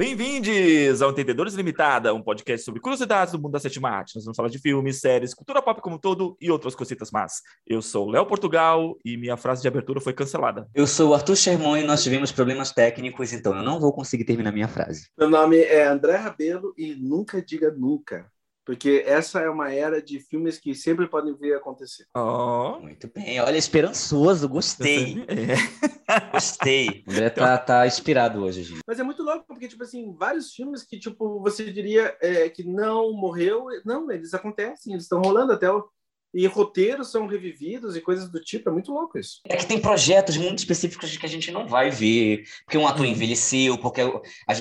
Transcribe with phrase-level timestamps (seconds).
[0.00, 4.14] Bem-vindos ao Entendedores Limitada, um podcast sobre curiosidades do mundo da sétima arte.
[4.14, 7.42] Nós vamos falar de filmes, séries, cultura pop como um todo e outras cositas más.
[7.66, 10.66] Eu sou Léo Portugal e minha frase de abertura foi cancelada.
[10.74, 14.24] Eu sou o Arthur Sherman e nós tivemos problemas técnicos, então eu não vou conseguir
[14.24, 15.06] terminar minha frase.
[15.18, 18.26] Meu nome é André Rabelo e nunca diga nunca.
[18.70, 22.06] Porque essa é uma era de filmes que sempre podem vir a acontecer.
[22.16, 22.78] Oh.
[22.80, 25.24] Muito bem, olha, esperançoso, gostei.
[25.26, 25.90] É.
[26.30, 27.02] Gostei.
[27.04, 28.80] O André tá, tá inspirado hoje, gente.
[28.86, 32.62] Mas é muito louco, porque, tipo assim, vários filmes que, tipo, você diria é, que
[32.62, 35.88] não morreu, não, eles acontecem, eles estão rolando até o...
[36.32, 39.40] E roteiros são revividos e coisas do tipo, é muito louco isso.
[39.48, 43.04] É que tem projetos muito específicos que a gente não vai ver, porque um ator
[43.04, 44.00] envelheceu, porque,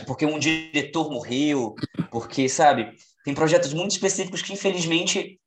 [0.07, 1.75] porque um diretor morreu,
[2.09, 2.91] porque, sabe,
[3.23, 5.39] tem projetos muito específicos que, infelizmente,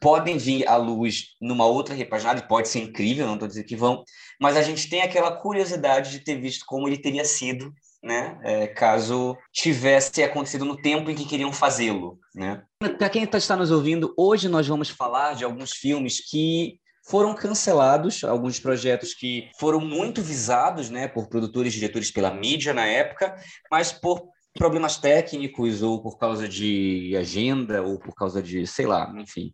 [0.00, 3.76] podem vir à luz numa outra repaginada, e pode ser incrível, não estou dizendo que
[3.76, 4.04] vão,
[4.40, 8.66] mas a gente tem aquela curiosidade de ter visto como ele teria sido, né, é,
[8.66, 12.62] caso tivesse acontecido no tempo em que queriam fazê-lo, né.
[12.78, 17.34] Para quem tá, está nos ouvindo, hoje nós vamos falar de alguns filmes que foram
[17.34, 22.84] cancelados, alguns projetos que foram muito visados, né, por produtores e diretores pela mídia na
[22.86, 23.34] época,
[23.70, 29.12] mas por problemas técnicos ou por causa de agenda ou por causa de, sei lá,
[29.16, 29.52] enfim,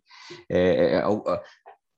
[0.49, 1.03] é, é, é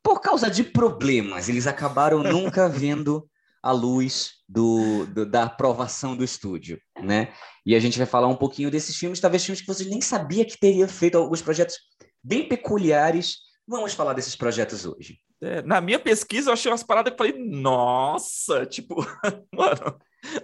[0.02, 3.28] por causa de problemas, eles acabaram nunca vendo
[3.62, 7.34] a luz do, do, da aprovação do estúdio, né?
[7.66, 10.44] E a gente vai falar um pouquinho desses filmes, talvez filmes que vocês nem sabia
[10.44, 11.78] que teria feito alguns projetos
[12.22, 13.38] bem peculiares.
[13.66, 15.18] Vamos falar desses projetos hoje.
[15.42, 18.96] É, na minha pesquisa, eu achei umas paradas que eu falei, nossa, tipo,
[19.56, 19.98] mano.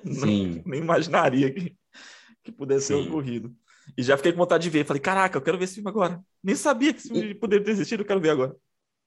[0.04, 1.76] Não, nem imaginaria que
[2.52, 3.04] que pudesse Sim.
[3.04, 3.56] ser ocorrido.
[3.98, 4.86] E já fiquei com vontade de ver.
[4.86, 6.24] Falei, caraca, eu quero ver esse filme agora.
[6.44, 8.56] Nem sabia que esse filme poderia ter existido, eu quero ver agora.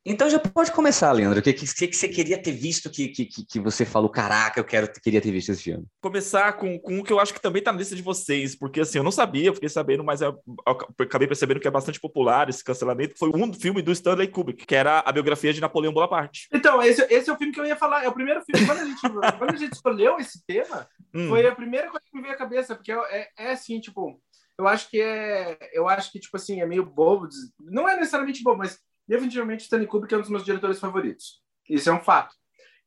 [0.05, 1.39] Então já pode começar, Leandro.
[1.39, 4.65] O que, que, que você queria ter visto que, que, que você falou, caraca, eu
[4.65, 5.87] quero, queria ter visto esse filme?
[6.01, 8.81] Começar com, com o que eu acho que também tá na lista de vocês, porque
[8.81, 12.01] assim, eu não sabia, eu fiquei sabendo, mas eu, eu acabei percebendo que é bastante
[12.01, 13.15] popular esse cancelamento.
[13.17, 16.49] Foi um filme do Stanley Kubrick, que era a biografia de Napoleão Bonaparte.
[16.53, 18.03] Então, esse, esse é o filme que eu ia falar.
[18.03, 18.67] É o primeiro filme.
[18.67, 19.01] Quando a gente,
[19.39, 21.29] quando a gente escolheu esse tema, hum.
[21.29, 24.21] foi a primeira coisa que me veio à cabeça, porque é, é assim, tipo,
[24.59, 25.59] eu acho que é.
[25.73, 27.29] Eu acho que, tipo assim, é meio bobo.
[27.61, 28.79] Não é necessariamente bobo, mas
[29.13, 31.43] definitivamente Stanley Kubrick é um dos meus diretores favoritos.
[31.69, 32.35] Isso é um fato.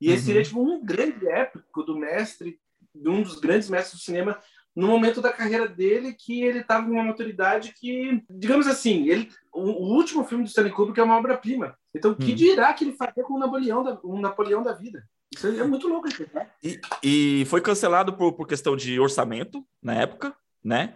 [0.02, 0.26] E esse uhum.
[0.26, 2.60] seria tipo um grande épico do mestre,
[2.94, 4.40] de um dos grandes mestres do cinema,
[4.76, 9.32] no momento da carreira dele que ele estava com uma maturidade que, digamos assim, ele,
[9.54, 11.78] o, o, último filme do Stanley Kubrick é uma obra-prima.
[11.94, 12.36] Então, o que uhum.
[12.36, 15.08] dirá que ele faria com o Napoleão da, um Napoleão da vida?
[15.34, 16.08] Isso é muito louco.
[16.34, 16.50] Né?
[16.64, 20.96] E, e foi cancelado por, por questão de orçamento na época, né?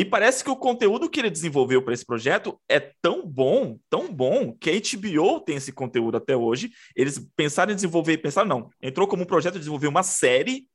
[0.00, 4.10] E parece que o conteúdo que ele desenvolveu para esse projeto é tão bom, tão
[4.10, 6.70] bom, que a HBO tem esse conteúdo até hoje.
[6.96, 10.66] Eles pensaram em desenvolver, pensaram não, entrou como um projeto de desenvolver uma série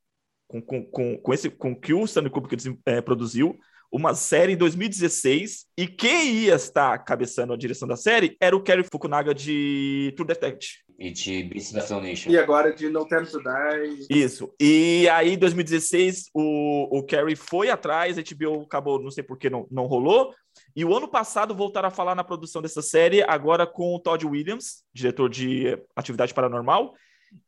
[0.46, 3.58] com, com, com, com esse com que o Stanley Kubrick é, produziu,
[3.90, 8.62] uma série em 2016, e quem ia estar cabeçando a direção da série era o
[8.62, 10.85] Kerry Fukunaga de True Detective.
[10.98, 12.30] E de Beasts of Nation.
[12.30, 14.06] E agora de No Time to Die.
[14.08, 14.52] Isso.
[14.58, 19.36] E aí, em 2016, o, o Kerry foi atrás, a HBO acabou, não sei por
[19.36, 20.32] que não, não rolou.
[20.74, 24.26] E o ano passado voltaram a falar na produção dessa série, agora com o Todd
[24.26, 26.94] Williams, diretor de Atividade Paranormal,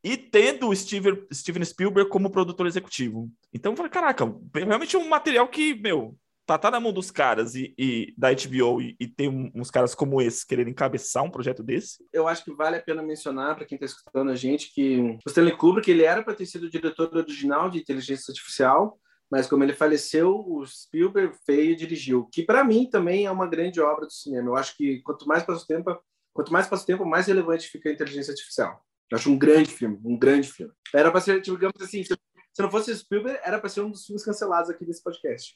[0.04, 3.30] e tendo o Steven, Steven Spielberg como produtor executivo.
[3.52, 6.14] Então, eu falei, caraca, realmente é um material que, meu,
[6.48, 9.94] tá, tá na mão dos caras e, e da HBO e, e tem uns caras
[9.94, 12.02] como esse querendo encabeçar um projeto desse?
[12.10, 15.18] Eu acho que vale a pena mencionar para quem está escutando a gente que o
[15.26, 18.98] Stanley Kubrick ele era para ter sido o diretor original de inteligência artificial,
[19.30, 23.46] mas como ele faleceu, o Spielberg veio e dirigiu, que para mim também é uma
[23.46, 24.48] grande obra do cinema.
[24.48, 26.00] Eu acho que quanto mais passa o tempo,
[26.32, 28.82] quanto mais passa o tempo, mais relevante fica a inteligência artificial.
[29.10, 30.72] Eu acho um grande filme, um grande filme.
[30.94, 32.16] Era para ser, digamos assim, se
[32.58, 35.54] não fosse Spielberg, era para ser um dos filmes cancelados aqui desse podcast.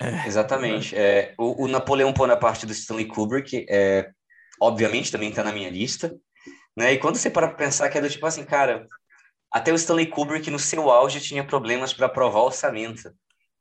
[0.00, 0.96] É, Exatamente.
[0.96, 4.08] É, o, o, Napoleão Bonaparte do Stanley Kubrick, é,
[4.60, 6.14] obviamente, também está na minha lista.
[6.76, 6.92] Né?
[6.92, 8.86] E quando você para pensar que é do tipo assim, cara,
[9.52, 13.12] até o Stanley Kubrick no seu auge tinha problemas para aprovar orçamento.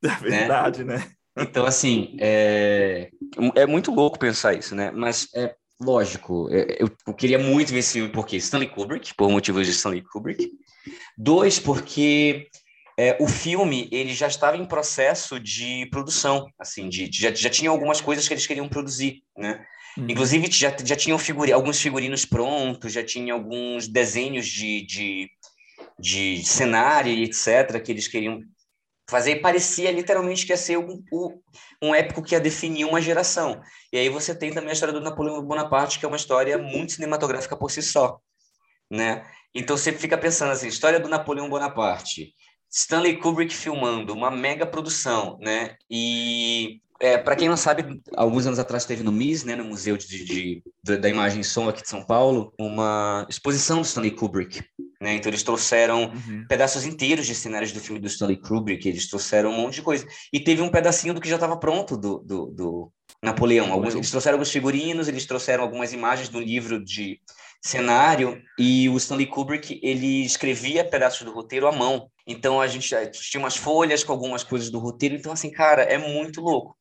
[0.04, 0.98] É verdade, né?
[0.98, 1.12] né?
[1.40, 3.10] Então, assim, é,
[3.56, 4.92] é muito louco pensar isso, né?
[4.92, 9.30] Mas, é lógico, é, eu, eu queria muito ver esse filme porque Stanley Kubrick, por
[9.30, 10.52] motivos de Stanley Kubrick.
[11.18, 12.48] Dois, porque
[12.98, 17.70] é, o filme ele já estava em processo de produção, assim, de, já, já tinha
[17.70, 19.64] algumas coisas que eles queriam produzir, né?
[19.96, 20.08] Uhum.
[20.10, 25.30] Inclusive já, já tinham figuri, alguns figurinos prontos, já tinha alguns desenhos de, de,
[26.00, 27.80] de cenário e etc.
[27.84, 28.42] que eles queriam
[29.10, 31.42] fazer e parecia literalmente que ia ser um, um,
[31.84, 33.62] um épico que ia definir uma geração.
[33.94, 36.94] E aí você tem também a história do Napoleão Bonaparte, que é uma história muito
[36.94, 38.20] cinematográfica por si só,
[38.92, 39.26] né?
[39.54, 42.34] Então você fica pensando assim, história do Napoleão Bonaparte,
[42.78, 45.76] Stanley Kubrick filmando uma mega produção, né?
[45.90, 49.98] E é, para quem não sabe, alguns anos atrás teve no MIS, né, no Museu
[49.98, 54.12] de, de, de, da Imagem e Som aqui de São Paulo, uma exposição do Stanley
[54.12, 54.64] Kubrick.
[55.02, 55.16] Né?
[55.16, 56.46] Então eles trouxeram uhum.
[56.48, 60.06] pedaços inteiros de cenários do filme do Stanley Kubrick, eles trouxeram um monte de coisa.
[60.32, 62.92] E teve um pedacinho do que já estava pronto do, do, do
[63.24, 63.72] Napoleão.
[63.72, 67.20] Alguns, eles trouxeram alguns figurinos, eles trouxeram algumas imagens do livro de
[67.60, 72.08] cenário e o Stanley Kubrick ele escrevia pedaços do roteiro à mão.
[72.28, 75.16] Então a gente tinha umas folhas com algumas coisas do roteiro.
[75.16, 76.78] Então assim, cara, é muito louco.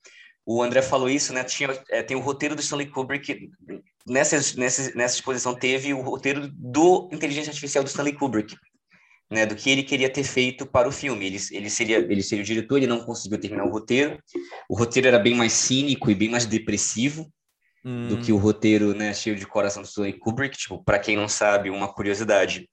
[0.47, 1.43] O André falou isso, né?
[1.43, 3.51] Tinha, é, tem o roteiro do Stanley Kubrick.
[4.07, 8.57] Nessa, nessa, nessa exposição teve o roteiro do Inteligência Artificial do Stanley Kubrick,
[9.29, 9.45] né?
[9.45, 11.27] Do que ele queria ter feito para o filme.
[11.27, 14.23] Ele, ele, seria, ele seria o diretor, ele não conseguiu terminar o roteiro.
[14.69, 17.29] O roteiro era bem mais cínico e bem mais depressivo
[17.85, 18.07] hum.
[18.07, 19.13] do que o roteiro, né?
[19.13, 20.57] Cheio de coração do Stanley Kubrick.
[20.57, 22.69] Tipo, para quem não sabe, uma curiosidade.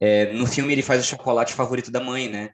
[0.00, 2.50] É, no filme ele faz o chocolate favorito da mãe, né?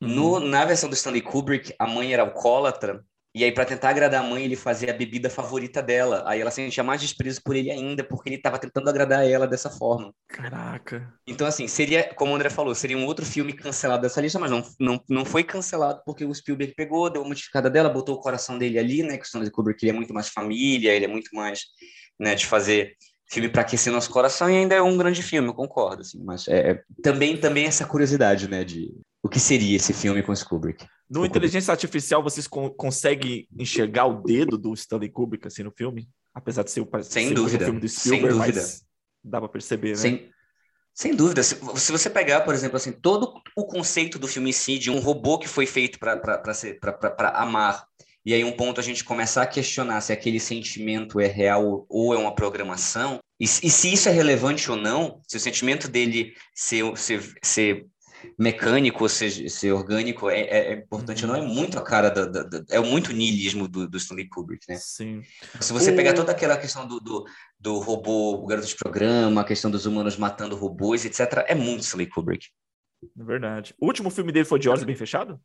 [0.00, 0.40] No, hum.
[0.40, 3.04] na versão do Stanley Kubrick, a mãe era alcoólatra
[3.36, 6.22] e aí, para tentar agradar a mãe, ele fazia a bebida favorita dela.
[6.24, 9.68] Aí ela sentia mais desprezo por ele ainda, porque ele estava tentando agradar ela dessa
[9.68, 10.14] forma.
[10.28, 11.12] Caraca.
[11.26, 14.52] Então, assim, seria, como o André falou, seria um outro filme cancelado dessa lista, mas
[14.52, 18.20] não, não, não foi cancelado porque o Spielberg pegou, deu uma modificada dela, botou o
[18.20, 19.16] coração dele ali, né?
[19.16, 21.64] Que o Stanley Kubrick ele é muito mais família, ele é muito mais,
[22.20, 22.94] né, de fazer
[23.26, 26.46] filme para aquecer nosso coração e ainda é um grande filme, eu concordo, assim, mas
[26.48, 30.44] é, é também também essa curiosidade, né, de o que seria esse filme com o
[30.44, 30.86] Kubrick.
[31.08, 31.86] No Inteligência Kubrick.
[31.86, 36.08] Artificial, vocês con conseguem enxergar o dedo do Stanley Kubrick assim no filme?
[36.34, 37.64] Apesar de ser o, Sem ser dúvida.
[37.64, 38.60] filme do Spielberg, Sem dúvida.
[38.60, 38.84] mas
[39.22, 39.96] dá para perceber, né?
[39.96, 40.30] Sem,
[40.92, 41.42] sem dúvida.
[41.42, 44.90] Se, se, você pegar, por exemplo, assim, todo o conceito do filme em si, de
[44.90, 46.20] um robô que foi feito para
[47.34, 47.86] amar,
[48.24, 52.14] e aí um ponto a gente começar a questionar se aquele sentimento é real ou
[52.14, 56.34] é uma programação, e, e se isso é relevante ou não, se o sentimento dele
[56.54, 57.86] ser, ser, ser
[58.38, 61.48] mecânico, ou seja, ser orgânico é, é, é importante, não é uhum.
[61.48, 64.76] muito a cara da, da, da é muito niilismo do, do, Stanley Kubrick, né?
[64.76, 65.22] Sim.
[65.60, 65.96] Se você o...
[65.96, 67.24] pegar toda aquela questão do, do,
[67.58, 71.82] do robô, o garoto de programa, a questão dos humanos matando robôs, etc., é muito
[71.82, 72.48] Stanley Kubrick.
[73.18, 73.74] É verdade.
[73.78, 75.38] O último filme dele foi de Olhos Bem Fechados?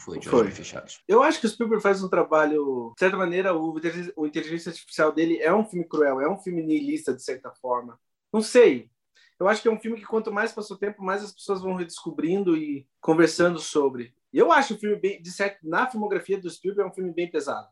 [0.00, 1.02] Foi, de Olhos Bem Fechados.
[1.06, 3.74] Eu acho que o Spielberg faz um trabalho, de certa maneira, o,
[4.16, 7.98] o Inteligência Artificial dele é um filme cruel, é um filme niilista, de certa forma.
[8.32, 8.90] Não sei,
[9.40, 11.62] eu acho que é um filme que quanto mais passa o tempo, mais as pessoas
[11.62, 14.14] vão redescobrindo e conversando sobre.
[14.30, 17.12] E eu acho o filme bem, de certo, na filmografia do Spielberg é um filme
[17.12, 17.66] bem pesado.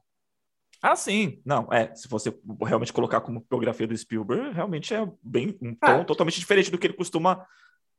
[0.80, 1.42] Ah, sim.
[1.44, 1.94] Não, é.
[1.94, 2.34] Se você
[2.64, 6.04] realmente colocar como biografia do Spielberg, realmente é bem um tom ah.
[6.04, 7.46] totalmente diferente do que ele costuma,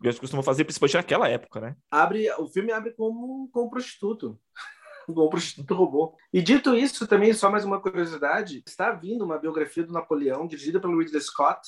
[0.01, 1.75] ele costuma fazer, principalmente naquela época, né?
[1.91, 4.39] Abre, o filme abre como, como prostituto.
[5.05, 6.15] como prostituto robô.
[6.31, 10.79] E dito isso, também, só mais uma curiosidade: está vindo uma biografia do Napoleão, dirigida
[10.79, 11.61] pelo Ridley Scott,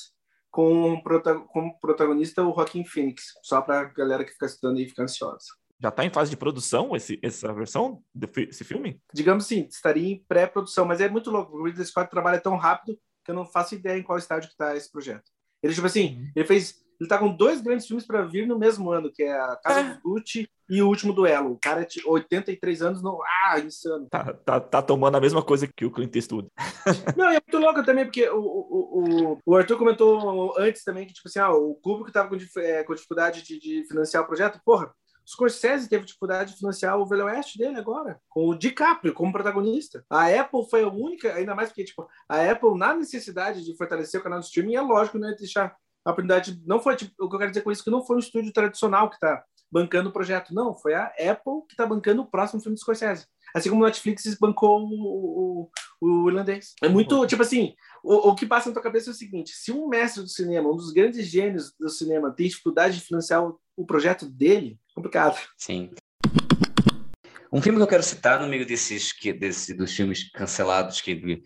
[0.50, 1.02] com
[1.48, 5.46] como protagonista o Joaquin Phoenix, só para a galera que fica estudando e fica ansiosa.
[5.80, 9.00] Já está em fase de produção esse, essa versão desse filme?
[9.12, 11.56] Digamos sim, estaria em pré-produção, mas é muito louco.
[11.56, 14.54] O Ridley Scott trabalha tão rápido que eu não faço ideia em qual estágio que
[14.54, 15.28] está esse projeto.
[15.62, 16.32] Ele, tipo assim, uhum.
[16.36, 19.32] ele fez ele tá com dois grandes filmes para vir no mesmo ano, que é
[19.32, 19.84] A Casa é.
[19.84, 21.52] dos Gucci e O Último Duelo.
[21.52, 23.18] O cara de 83 anos, não...
[23.22, 24.06] ah, insano.
[24.08, 26.48] Tá, tá, tá tomando a mesma coisa que o Clint Eastwood.
[27.16, 31.12] não, é muito louco também, porque o, o, o, o Arthur comentou antes também que,
[31.12, 34.60] tipo assim, ah, o público tava com, é, com dificuldade de, de financiar o projeto.
[34.64, 34.92] Porra,
[35.24, 39.32] o Scorsese teve dificuldade de financiar o Velho Oeste dele agora, com o DiCaprio como
[39.32, 40.04] protagonista.
[40.10, 44.20] A Apple foi a única, ainda mais porque, tipo, a Apple, na necessidade de fortalecer
[44.20, 47.28] o canal de streaming, é lógico, não ia deixar a oportunidade não foi tipo, o
[47.28, 50.10] que eu quero dizer com isso que não foi um estúdio tradicional que está bancando
[50.10, 53.26] o projeto, não, foi a Apple que está bancando o próximo filme do Scorsese.
[53.54, 55.68] Assim como o Netflix bancou o,
[56.00, 56.74] o, o irlandês.
[56.82, 59.70] É muito, tipo assim, o, o que passa na tua cabeça é o seguinte: se
[59.70, 63.58] um mestre do cinema, um dos grandes gênios do cinema, tem dificuldade de financiar o,
[63.76, 65.38] o projeto dele, complicado.
[65.56, 65.90] Sim.
[67.52, 71.42] Um filme que eu quero citar no meio desses que, desse, dos filmes cancelados que,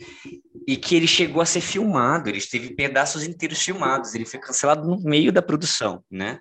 [0.67, 4.87] e que ele chegou a ser filmado, ele teve pedaços inteiros filmados, ele foi cancelado
[4.87, 6.39] no meio da produção, né?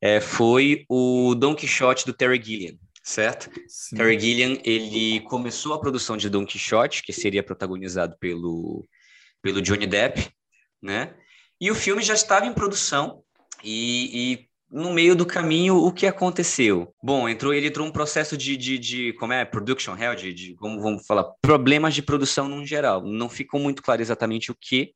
[0.00, 3.48] É, foi o Don Quixote do Terry Gilliam, certo?
[3.68, 3.96] Sim.
[3.96, 8.84] Terry Gilliam, ele começou a produção de Don Quixote, que seria protagonizado pelo,
[9.40, 10.28] pelo Johnny Depp,
[10.82, 11.14] né?
[11.60, 13.22] E o filme já estava em produção
[13.62, 16.92] e, e no meio do caminho, o que aconteceu?
[17.02, 20.54] Bom, entrou, ele entrou um processo de, de, de como é, production hell, de, de,
[20.56, 23.02] como vamos falar, problemas de produção no geral.
[23.02, 24.94] Não ficou muito claro exatamente o que,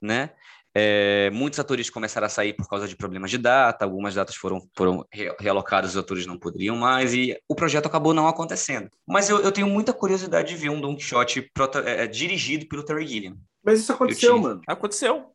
[0.00, 0.30] né?
[0.74, 4.66] É, muitos atores começaram a sair por causa de problemas de data, algumas datas foram,
[4.74, 5.06] foram
[5.38, 8.88] realocadas, os atores não poderiam mais, e o projeto acabou não acontecendo.
[9.06, 11.50] Mas eu, eu tenho muita curiosidade de ver um Don Quixote
[11.84, 13.36] é, é, dirigido pelo Terry Gilliam.
[13.62, 14.62] Mas isso aconteceu, mano.
[14.66, 15.26] Aconteceu.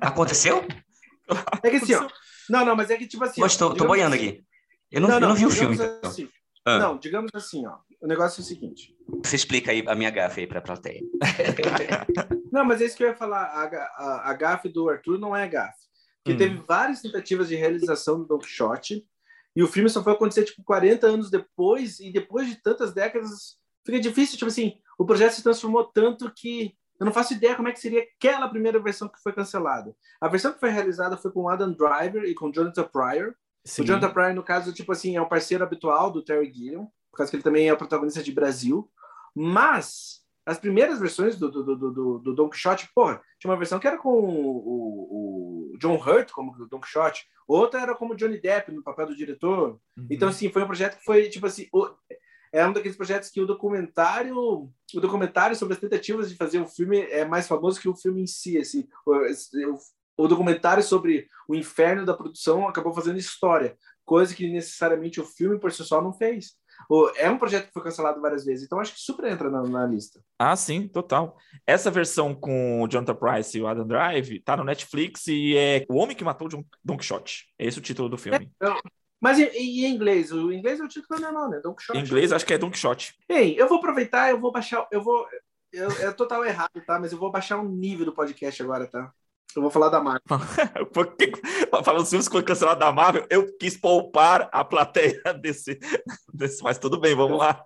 [0.00, 0.66] Aconteceu?
[1.62, 2.08] É que assim, ó,
[2.48, 3.40] não, não, mas é que tipo assim.
[3.40, 4.44] Mas tô, tô boiando assim, aqui.
[4.90, 5.74] Eu não, Não, eu não, não vi o filme.
[5.74, 6.00] então.
[6.02, 6.28] assim.
[6.64, 6.78] Ah.
[6.78, 7.78] Não, digamos assim, ó.
[8.00, 8.94] O negócio é o seguinte.
[9.24, 11.00] Você explica aí a minha gafe aí pra plateia.
[12.52, 13.44] Não, mas é isso que eu ia falar.
[13.44, 15.78] A, a, a gafe do Arthur não é gafe.
[16.22, 16.38] Porque Hum.
[16.48, 19.04] teve várias tentativas de realização do Don Quixote
[19.56, 23.56] e o filme só foi acontecer, tipo, 40 anos depois e depois de tantas décadas
[23.84, 27.66] fica difícil, tipo assim, o projeto se transformou tanto que eu não faço ideia como
[27.66, 29.92] é que seria aquela primeira versão que foi cancelada.
[30.20, 33.34] A versão que foi realizada foi com Adam Driver e com Jonathan Pryor.
[33.64, 33.82] Sim.
[33.82, 37.16] O Jonathan Pryor, no caso, tipo assim, é um parceiro habitual do Terry Gilliam, por
[37.16, 38.88] causa que ele também é o protagonista de Brasil.
[39.34, 43.80] Mas as primeiras versões do, do, do, do, do Don Quixote, porra, tinha uma versão
[43.80, 48.40] que era com o, o, o John Hurt como Don Quixote, outra era como Johnny
[48.40, 49.80] Depp no papel do diretor.
[49.96, 50.06] Uhum.
[50.08, 51.90] Então, assim, foi um projeto que foi, tipo assim, o-
[52.52, 56.66] é um daqueles projetos que o documentário, o documentário sobre as tentativas de fazer o
[56.68, 58.86] filme é mais famoso que o filme em si, assim.
[59.06, 65.24] O, o, documentário sobre o inferno da produção acabou fazendo história, coisa que necessariamente o
[65.24, 66.52] filme por si só não fez.
[67.16, 69.86] É um projeto que foi cancelado várias vezes, então acho que super entra na, na
[69.86, 70.20] lista.
[70.38, 71.36] Ah, sim, total.
[71.66, 75.86] Essa versão com o Jonathan Price e o Adam Drive tá no Netflix e é
[75.88, 77.46] O Homem que Matou John- Don Quixote.
[77.58, 78.50] É esse o título do filme.
[79.22, 80.32] Mas e, e em inglês?
[80.32, 81.60] O inglês é o título não, né?
[81.60, 81.96] Don Quixote.
[81.96, 83.14] Em inglês, acho que é Don Quixote.
[83.28, 85.24] Ei, eu vou aproveitar, eu vou baixar, eu vou.
[85.72, 86.98] Eu, é total errado, tá?
[86.98, 89.12] Mas eu vou baixar um nível do podcast agora, tá?
[89.54, 90.24] Eu vou falar da marca.
[90.92, 91.30] Porque,
[91.84, 95.78] falando filmes que foi cancelado da Marvel, eu quis poupar a plateia desse,
[96.32, 96.62] desse.
[96.62, 97.64] Mas tudo bem, vamos lá.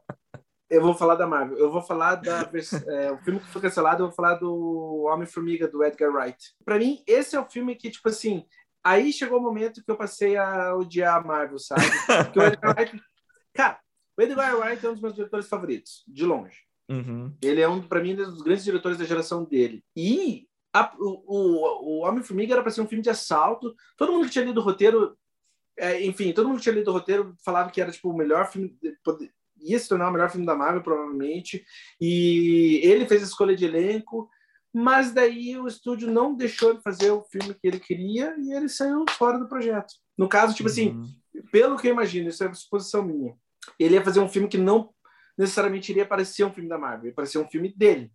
[0.69, 1.57] Eu vou falar da Marvel.
[1.57, 2.41] Eu vou falar da
[2.89, 4.03] é, o filme que foi cancelado.
[4.03, 6.55] Eu vou falar do Homem-Formiga do Edgar Wright.
[6.65, 8.45] Pra mim, esse é o filme que tipo assim.
[8.87, 11.83] Aí chegou o momento que eu passei a odiar a Marvel, sabe?
[12.07, 13.03] Porque o Edgar Wright,
[13.53, 13.81] cara,
[14.17, 16.59] o Edgar Wright é um dos meus diretores favoritos, de longe.
[16.89, 17.37] Uhum.
[17.43, 19.85] Ele é um, para mim, um dos grandes diretores da geração dele.
[19.97, 23.75] E a- o, o, o Homem-Formiga era para ser um filme de assalto.
[23.97, 25.19] Todo mundo que tinha lido o roteiro,
[25.77, 28.47] é, enfim, todo mundo que tinha lido o roteiro falava que era tipo o melhor
[28.53, 28.79] filme,
[29.59, 31.65] ia se tornar o melhor filme da Marvel, provavelmente.
[32.01, 34.31] E ele fez a escolha de elenco,
[34.79, 38.69] mas daí o estúdio não deixou ele fazer o filme que ele queria e ele
[38.69, 39.95] saiu fora do projeto.
[40.19, 41.43] No caso, tipo assim, Uhum.
[41.51, 43.35] pelo que eu imagino, isso é uma suposição minha.
[43.79, 44.91] Ele ia fazer um filme que não
[45.39, 48.13] necessariamente iria parecer um filme da Marvel, ia parecer um filme dele.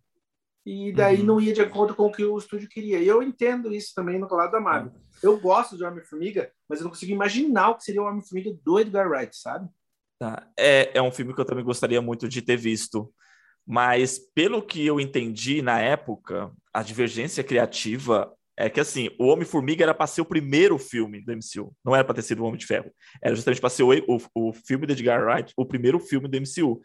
[0.64, 1.24] E daí Uhum.
[1.26, 3.00] não ia de acordo com o que o estúdio queria.
[3.00, 4.92] E eu entendo isso também no lado da Marvel.
[5.20, 8.78] Eu gosto de Homem-Formiga, mas eu não consigo imaginar o que seria o Homem-Formiga do
[8.78, 9.68] Edgar Wright, sabe?
[10.20, 10.46] Tá.
[10.56, 13.12] É, é um filme que eu também gostaria muito de ter visto.
[13.66, 19.82] Mas, pelo que eu entendi na época, a divergência criativa é que, assim, o Homem-Formiga
[19.84, 21.74] era para ser o primeiro filme do MCU.
[21.84, 22.92] Não era para ter sido o Homem de Ferro.
[23.22, 26.36] Era justamente para ser o, o, o filme do Edgar Wright, o primeiro filme do
[26.36, 26.80] MCU.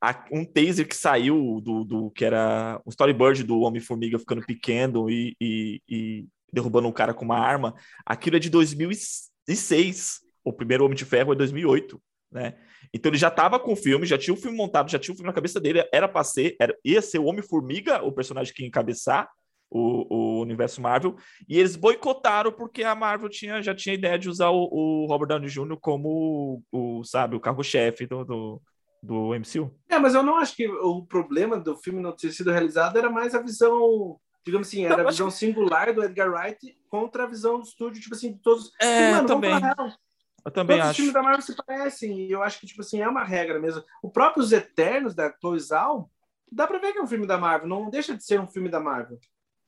[0.00, 5.10] A- um taser que saiu do, do que era um storyboard do Homem-Formiga ficando pequeno
[5.10, 7.74] e, e, e derrubando um cara com uma arma,
[8.06, 10.20] aquilo é de 2006.
[10.44, 12.00] O primeiro Homem de Ferro é 2008,
[12.32, 12.54] né?
[12.92, 15.16] Então ele já estava com o filme, já tinha o filme montado, já tinha o
[15.16, 18.62] filme na cabeça dele, era para ser, era, ia ser o Homem-Formiga, o personagem que
[18.62, 19.28] ia encabeçar
[19.70, 20.06] o,
[20.38, 21.16] o universo Marvel,
[21.48, 25.28] e eles boicotaram porque a Marvel tinha, já tinha ideia de usar o, o Robert
[25.28, 25.78] Downey Jr.
[25.80, 28.62] como o, o, sabe, o carro-chefe do, do,
[29.02, 29.74] do MCU.
[29.88, 33.08] É, mas eu não acho que o problema do filme não ter sido realizado era
[33.08, 37.26] mais a visão, digamos assim, era Não, a visão singular do Edgar Wright contra a
[37.26, 38.70] visão do estúdio, tipo assim, de todos.
[38.78, 39.58] É, Mano, vamos também.
[39.58, 39.96] falar.
[40.44, 40.96] Eu também Todos os acho.
[40.96, 43.84] filmes da Marvel se parecem, e eu acho que, tipo assim, é uma regra mesmo.
[44.02, 46.10] O próprio Os Eternos, da Chloe Zhao,
[46.50, 48.68] dá pra ver que é um filme da Marvel, não deixa de ser um filme
[48.68, 49.18] da Marvel.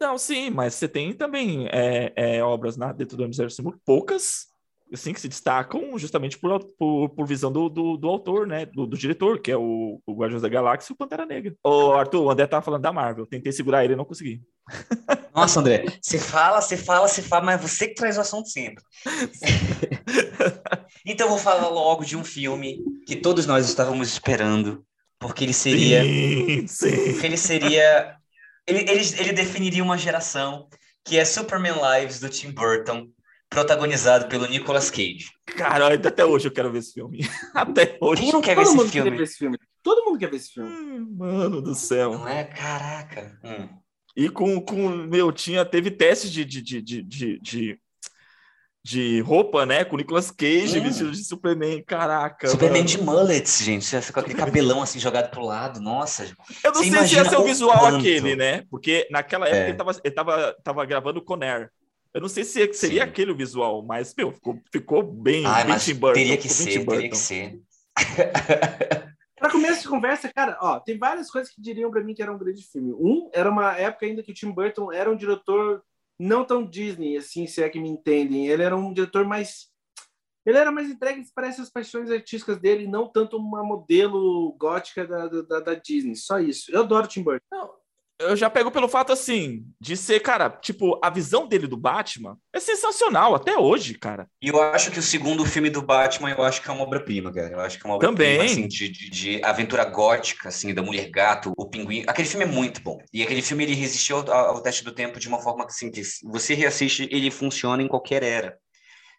[0.01, 4.49] Não, sim, mas você tem também é, é, obras na, dentro do universo poucas,
[4.93, 8.67] assim, que se destacam justamente por, por, por visão do, do, do autor, né?
[8.67, 11.55] Do, do diretor, que é o, o Guardiões da Galáxia e o Pantera Negra.
[11.63, 13.27] Ô, Arthur, o André tava falando da Marvel.
[13.27, 14.43] Tentei segurar ele e não consegui.
[15.35, 18.83] Nossa, André, você fala, você fala, você fala, mas você que traz o assunto sempre.
[21.05, 24.85] então eu vou falar logo de um filme que todos nós estávamos esperando,
[25.19, 27.13] porque ele seria, Sim, sim.
[27.13, 28.17] porque ele seria,
[28.67, 30.69] ele, ele, ele definiria uma geração
[31.05, 33.09] que é Superman Lives do Tim Burton,
[33.55, 35.31] protagonizado pelo Nicolas Cage.
[35.47, 37.19] Cara, até hoje eu quero ver esse filme.
[37.55, 38.23] Até hoje.
[38.23, 39.17] Quem não quer ver Todo esse mundo quer filme?
[39.17, 39.59] ver esse filme.
[39.83, 40.69] Todo mundo quer ver esse filme.
[40.71, 42.13] Hum, Mano do céu.
[42.19, 42.45] Não é?
[42.45, 43.39] Caraca.
[43.45, 43.69] Hum.
[44.17, 47.79] E com, com meu, tinha, teve teste de, de, de, de, de, de,
[48.83, 49.85] de roupa, né?
[49.85, 50.83] Com o Nicolas Cage Hum.
[50.83, 51.83] vestido de Superman.
[51.85, 52.49] Caraca.
[52.49, 52.89] Superman mano.
[52.89, 53.85] de mullets, gente.
[53.85, 55.81] Você com aquele cabelão assim jogado pro lado.
[55.81, 56.25] Nossa.
[56.63, 57.97] Eu não Você sei se ia ser o o visual tanto.
[57.99, 58.65] aquele, né?
[58.71, 59.69] Porque naquela época É.
[59.69, 61.71] ele, tava, ele tava, tava gravando com Air.
[62.15, 63.09] Eu não sei se seria Sim.
[63.09, 66.15] aquele o visual, mas, meu, ficou, ficou bem, bem mas Tim Burton.
[66.15, 67.61] teria que ser, Tim teria que ser.
[69.37, 72.33] Para começo de conversa, cara, ó, tem várias coisas que diriam para mim que era
[72.33, 72.93] um grande filme.
[72.93, 75.83] Um, era uma época ainda que o Tim Burton era um diretor
[76.19, 78.47] não tão Disney, assim, se é que me entendem.
[78.47, 79.69] Ele era um diretor mais
[80.47, 85.27] Ele era mais entregue, parece as paixões artísticas dele, não tanto uma modelo gótica da,
[85.27, 86.15] da, da Disney.
[86.15, 86.71] Só isso.
[86.71, 87.45] Eu adoro Tim Burton.
[87.51, 87.71] Não,
[88.19, 92.39] eu já pego pelo fato, assim, de ser, cara, tipo, a visão dele do Batman
[92.53, 94.29] é sensacional até hoje, cara.
[94.41, 97.33] E eu acho que o segundo filme do Batman, eu acho que é uma obra-prima,
[97.33, 97.53] cara.
[97.53, 101.11] Eu acho que é uma obra-prima, assim, de, de, de, aventura gótica, assim, da Mulher
[101.11, 102.05] Gato, o Pinguim.
[102.07, 102.99] Aquele filme é muito bom.
[103.13, 105.91] E aquele filme, ele resistiu ao, ao teste do tempo de uma forma que, assim,
[105.91, 108.57] que você reassiste, ele funciona em qualquer era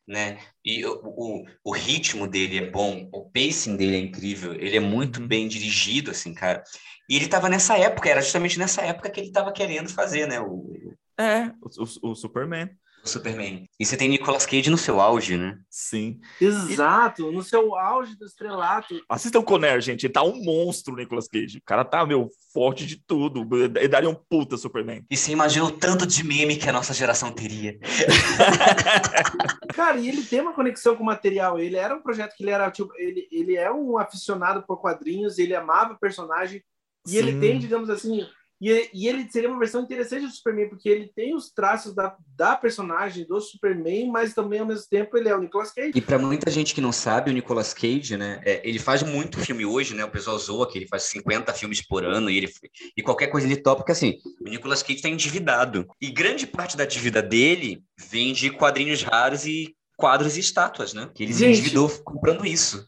[0.07, 0.39] né?
[0.63, 4.79] E o, o, o, ritmo dele é bom, o pacing dele é incrível, ele é
[4.79, 5.27] muito uhum.
[5.27, 6.63] bem dirigido, assim, cara.
[7.09, 10.39] E ele estava nessa época, era justamente nessa época que ele estava querendo fazer, né?
[10.39, 12.69] O, é, o, o Superman.
[13.05, 13.69] Superman.
[13.79, 15.57] E você tem Nicolas Cage no seu auge, né?
[15.69, 16.19] Sim.
[16.41, 18.99] Exato, no seu auge do estrelato.
[19.07, 20.05] Assistam o Conner, gente.
[20.05, 21.59] Ele tá um monstro, o Nicolas Cage.
[21.59, 23.47] O cara tá, meu, forte de tudo.
[23.55, 25.05] Ele daria um puta Superman.
[25.09, 27.77] E você imagina o tanto de meme que a nossa geração teria.
[29.75, 31.59] cara, e ele tem uma conexão com o material.
[31.59, 35.37] Ele era um projeto que ele era, tipo, ele, ele é um aficionado por quadrinhos,
[35.37, 36.63] ele amava o personagem.
[37.05, 37.17] E Sim.
[37.17, 38.25] ele tem, digamos assim,
[38.69, 42.15] e, e, ele seria uma versão interessante do Superman, porque ele tem os traços da,
[42.35, 45.91] da personagem do Superman, mas também ao mesmo tempo ele é o Nicolas Cage.
[45.93, 49.39] E para muita gente que não sabe, o Nicolas Cage, né, é, ele faz muito
[49.39, 50.03] filme hoje, né?
[50.03, 52.51] O pessoal zoa que ele faz 50 filmes por ano e, ele,
[52.97, 55.85] e qualquer coisa ele topa, porque assim, o Nicolas Cage está endividado.
[56.01, 61.09] E grande parte da dívida dele vem de quadrinhos raros e quadros e estátuas, né?
[61.13, 62.87] Que ele se endividou comprando isso.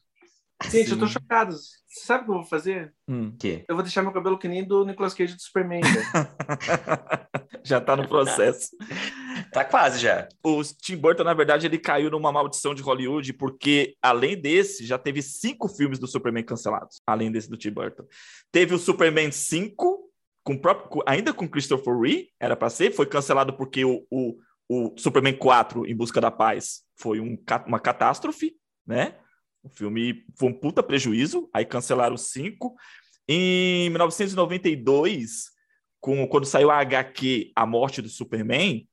[0.72, 1.56] Gente, eu tô chocado.
[1.98, 2.94] Você sabe o que eu vou fazer?
[3.08, 3.36] Hum.
[3.40, 3.66] Que?
[3.68, 5.82] Eu vou deixar meu cabelo que nem do Nicolas Cage do Superman.
[7.64, 8.70] já tá no processo.
[9.52, 10.28] tá quase já.
[10.44, 14.98] O Tim Burton, na verdade, ele caiu numa maldição de Hollywood, porque além desse, já
[14.98, 17.02] teve cinco filmes do Superman cancelados.
[17.06, 18.04] Além desse do Tim Burton.
[18.52, 20.12] Teve o Superman 5,
[20.44, 24.38] com próprio, ainda com Christopher Reeve, era para ser, foi cancelado porque o, o,
[24.70, 29.16] o Superman 4, Em Busca da Paz, foi um, uma catástrofe, né?
[29.64, 32.76] O filme foi um puta prejuízo, aí cancelaram cinco.
[33.28, 35.52] Em 1992,
[36.00, 38.88] com, quando saiu a HQ A Morte do Superman,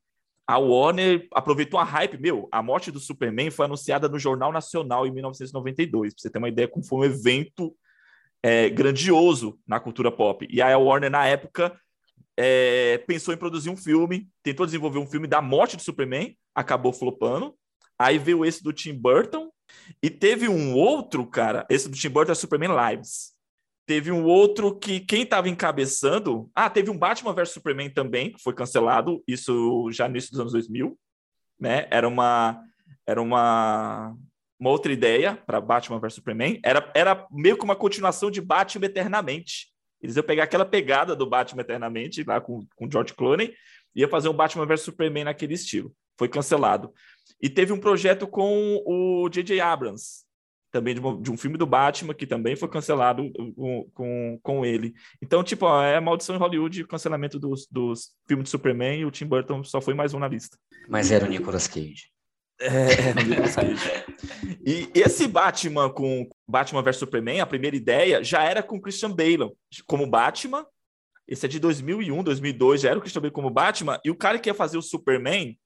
[0.47, 2.19] a Warner aproveitou a hype.
[2.19, 6.13] Meu, a morte do Superman foi anunciada no Jornal Nacional em 1992.
[6.13, 7.75] Pra você ter uma ideia como foi um evento
[8.43, 10.47] é, grandioso na cultura pop.
[10.51, 11.75] E aí a Warner, na época,
[12.37, 16.93] é, pensou em produzir um filme, tentou desenvolver um filme da morte do Superman, acabou
[16.93, 17.55] flopando.
[17.99, 19.51] Aí veio esse do Tim Burton,
[20.03, 23.35] e teve um outro, cara, esse do Tim Burton é Superman Lives.
[23.87, 26.51] Teve um outro que quem estava encabeçando.
[26.55, 30.41] Ah, teve um Batman vs Superman também, que foi cancelado, isso já no início dos
[30.41, 30.99] anos 2000.
[31.61, 31.87] Né?
[31.91, 32.63] Era uma.
[33.07, 34.17] Era uma
[34.59, 36.59] uma outra ideia para Batman vs Superman.
[36.65, 39.69] Era, era meio que uma continuação de Batman Eternamente.
[40.01, 43.55] Eles iam pegar aquela pegada do Batman Eternamente, lá com, com George Clooney,
[43.95, 45.95] e ia fazer um Batman vs Superman naquele estilo.
[46.19, 46.93] Foi cancelado.
[47.41, 49.61] E teve um projeto com o J.J.
[49.61, 50.25] Abrams,
[50.71, 54.67] também de, uma, de, um filme do Batman, que também foi cancelado com, com, com
[54.67, 54.93] ele.
[55.23, 59.01] Então, tipo, ó, é a maldição em Hollywood, o cancelamento dos, dos filmes de Superman,
[59.01, 60.59] e o Tim Burton só foi mais um na lista.
[60.89, 62.11] Mas era o Nicolas Cage.
[62.61, 63.13] É,
[63.55, 64.07] Cage.
[64.65, 69.53] e esse Batman com Batman vs Superman, a primeira ideia, já era com Christian Bale
[69.87, 70.67] como Batman.
[71.27, 73.99] Esse é de 2001, 2002, já era o Christian Bale como Batman.
[74.05, 75.57] E o cara que ia fazer o Superman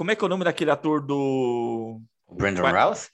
[0.00, 2.00] como é que é o nome daquele ator do.
[2.26, 2.72] O Brandon Vai...
[2.72, 3.10] Routh?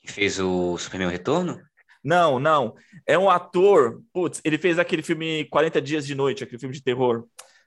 [0.00, 1.60] Que fez o Superman Retorno?
[2.02, 2.74] Não, não.
[3.06, 4.00] É um ator.
[4.10, 7.26] Putz, ele fez aquele filme 40 Dias de Noite, aquele filme de terror.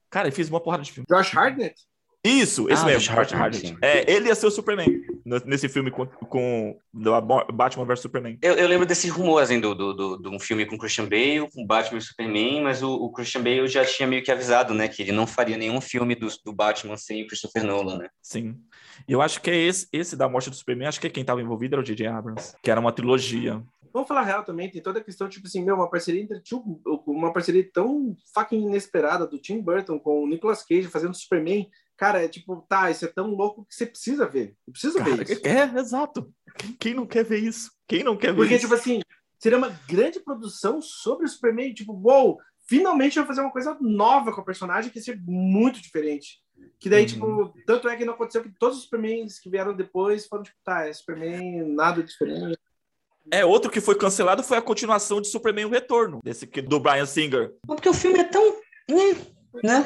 [0.10, 1.06] Cara, ele fez uma porrada de filme.
[1.08, 1.76] Josh Hartnett?
[2.24, 3.78] Isso, esse ah, mesmo.
[3.82, 4.88] É, ele ia ser o Superman
[5.46, 6.78] nesse filme com, com
[7.54, 8.38] Batman vs Superman.
[8.42, 11.50] Eu, eu, lembro desses rumores assim, do, do, do, de um filme com Christian Bale,
[11.54, 14.88] com Batman e Superman, mas o, o, Christian Bale já tinha meio que avisado, né,
[14.88, 18.10] que ele não faria nenhum filme do, do Batman sem Christopher Nolan, né?
[18.22, 18.56] Sim.
[19.06, 21.42] E eu acho que é esse, esse da morte do Superman, acho que quem estava
[21.42, 22.08] envolvido era o J.J.
[22.08, 23.62] Abrams, que era uma trilogia.
[23.92, 26.42] Vamos falar real também, tem toda a questão, tipo assim, meu, uma parceria entre
[27.06, 31.70] uma parceria tão fucking inesperada do Tim Burton com o Nicolas Cage fazendo Superman
[32.04, 34.58] Cara, é tipo, tá, isso é tão louco que você precisa ver.
[34.70, 35.48] Precisa Cara, ver isso.
[35.48, 36.34] É, exato.
[36.78, 37.72] Quem não quer ver isso?
[37.88, 38.68] Quem não quer Porque, ver isso?
[38.68, 39.02] Porque, tipo assim,
[39.40, 42.38] seria uma grande produção sobre o Superman, tipo, uou, wow,
[42.68, 46.42] finalmente vai fazer uma coisa nova com o personagem que ia ser muito diferente.
[46.78, 47.48] Que daí, tipo, uhum.
[47.54, 50.58] tipo, tanto é que não aconteceu que todos os Supermans que vieram depois foram, tipo,
[50.62, 52.60] tá, é Superman, nada diferente.
[53.32, 57.06] É, outro que foi cancelado foi a continuação de Superman O Retorno, desse do Brian
[57.06, 57.56] Singer.
[57.66, 58.62] Porque o filme é tão.
[58.90, 59.16] Né?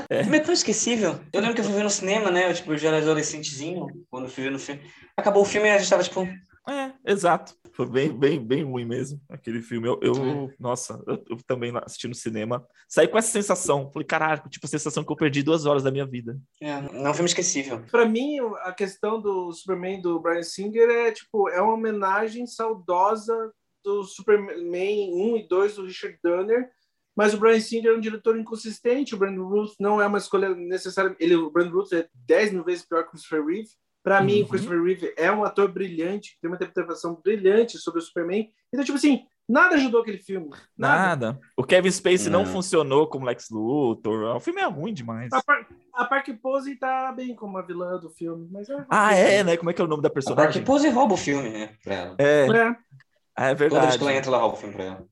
[0.10, 0.36] É.
[0.36, 1.20] é tão esquecível.
[1.34, 2.50] Eu lembro que eu fui ver no cinema, né?
[2.50, 4.82] Eu, tipo, eu já era adolescentezinho quando fui ver no filme.
[5.16, 6.28] Acabou o filme e a gente tava, tipo.
[6.70, 7.56] É, exato.
[7.72, 9.88] Foi bem, bem, bem ruim mesmo, aquele filme.
[9.88, 12.68] Eu, eu nossa, eu, eu, também assisti no cinema.
[12.90, 13.92] Saí com essa sensação.
[13.92, 16.38] Falei, caralho, tipo a sensação que eu perdi duas horas da minha vida.
[16.60, 17.84] É, não é um filme esquecível.
[17.92, 23.54] Pra mim, a questão do Superman do Brian Singer é, tipo, é uma homenagem saudosa
[23.86, 26.70] do Superman 1 e 2 do Richard Donner,
[27.18, 30.54] mas o Brian Singer é um diretor inconsistente, o Brandon Ruth não é uma escolha
[30.54, 31.16] necessária.
[31.20, 33.70] Ele, o Brandon Ruth é 10 mil vezes pior que o Christopher Reeve.
[34.04, 34.26] Para uhum.
[34.26, 38.48] mim, o Christopher Reeve é um ator brilhante, tem uma interpretação brilhante sobre o Superman.
[38.72, 40.52] Então, tipo assim, nada ajudou aquele filme.
[40.78, 41.32] Nada.
[41.32, 41.40] nada.
[41.58, 42.44] O Kevin Spacey não.
[42.44, 44.36] não funcionou como Lex Luthor.
[44.36, 45.34] O filme é ruim demais.
[45.34, 48.86] A, Par a Park Pose tá bem como a vilã do filme, mas é...
[48.88, 49.58] Ah, é, né?
[49.58, 50.52] Como é que é o nome da personagem?
[50.52, 51.74] A Park Pose rouba o filme, né?
[51.84, 52.16] Pra ela.
[52.20, 52.48] É.
[52.48, 52.76] é.
[53.36, 53.98] Ah, é verdade.
[53.98, 55.08] Que ela entra, ela rouba o filme pra ela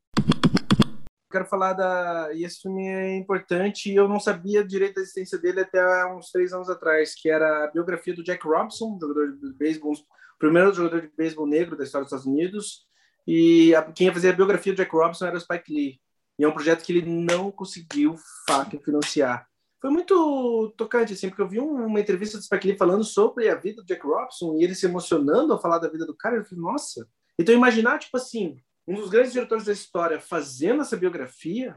[1.32, 2.30] quero falar da.
[2.34, 6.32] E esse filme é importante e eu não sabia direito da existência dele até uns
[6.32, 9.94] três anos atrás, que era a biografia do Jack Robinson, jogador de beisebol,
[10.40, 12.86] primeiro jogador de beisebol negro da história dos Estados Unidos.
[13.28, 16.00] E a, quem ia fazer a biografia do Jack Robinson era o Spike Lee.
[16.38, 18.16] E é um projeto que ele não conseguiu
[18.84, 19.48] financiar.
[19.82, 23.56] Foi muito tocante, assim, porque eu vi uma entrevista do Spike Lee falando sobre a
[23.56, 26.38] vida do Jack Robinson e ele se emocionando ao falar da vida do cara.
[26.38, 27.08] Eu falei, nossa.
[27.40, 28.58] Então, imaginar, tipo assim,
[28.88, 31.76] um dos grandes diretores da história fazendo essa biografia,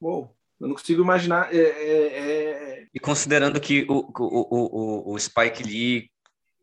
[0.00, 1.54] uou, eu não consigo imaginar.
[1.54, 2.86] É, é, é...
[2.92, 6.10] E considerando que o, o, o, o Spike Lee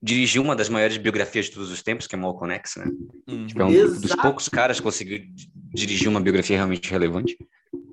[0.01, 2.85] dirigiu uma das maiores biografias de todos os tempos, que é Malcolm X, né?
[3.27, 3.45] Uhum.
[3.45, 5.21] Tipo, é um dos poucos caras que conseguiu
[5.73, 7.37] dirigir uma biografia realmente relevante.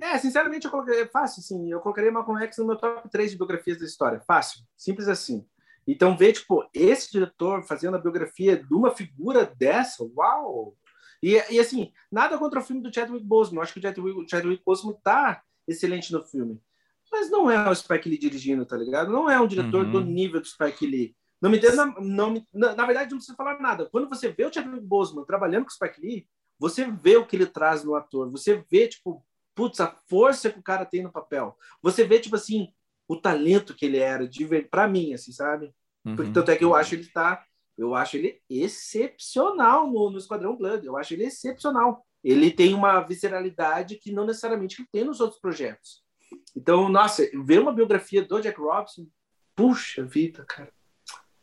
[0.01, 1.71] É, sinceramente, eu coloquei, é fácil, sim.
[1.71, 4.21] Eu colocaria Malcolm X no meu top 3 de biografias da história.
[4.21, 5.45] Fácil, simples assim.
[5.87, 10.75] Então, ver, tipo, esse diretor fazendo a biografia de uma figura dessa, uau!
[11.22, 13.59] E, e assim, nada contra o filme do Chadwick Boseman.
[13.59, 16.61] Eu acho que o Chadwick, o Chadwick Boseman tá excelente no filme.
[17.11, 19.11] Mas não é o Spike Lee dirigindo, tá ligado?
[19.11, 19.92] Não é um diretor uhum.
[19.92, 21.16] do nível do Spike Lee.
[21.40, 23.87] Não me entenda, não me, na, na, verdade, não precisa falar nada.
[23.87, 26.26] Quando você vê o Chadwick Boseman trabalhando com o Spike Lee,
[26.59, 28.31] você vê o que ele traz no ator.
[28.31, 31.57] Você vê, tipo, putz, a força que o cara tem no papel.
[31.83, 32.68] Você vê, tipo assim,
[33.07, 35.72] o talento que ele era, de para mim, assim, sabe?
[36.02, 36.33] Porque uhum.
[36.33, 37.44] tanto é que eu acho que ele tá
[37.79, 40.85] eu acho ele excepcional no, no Esquadrão Blood.
[40.85, 42.05] Eu acho ele excepcional.
[42.23, 46.03] Ele tem uma visceralidade que não necessariamente tem nos outros projetos.
[46.57, 49.07] Então, nossa, ver uma biografia do Jack Robson,
[49.55, 50.73] puxa vida, cara.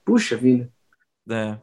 [0.04, 0.71] Puxa vida.
[1.30, 1.58] É.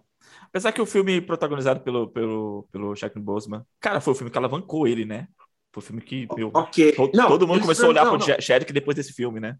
[0.46, 4.38] Apesar que o filme protagonizado pelo, pelo, pelo Jack Boseman, cara, foi o filme que
[4.38, 5.28] alavancou ele, né?
[5.72, 6.92] Foi o filme que meu, okay.
[6.92, 9.58] todo, não, todo mundo começou a olhar não, pro Sheriff depois desse filme, né?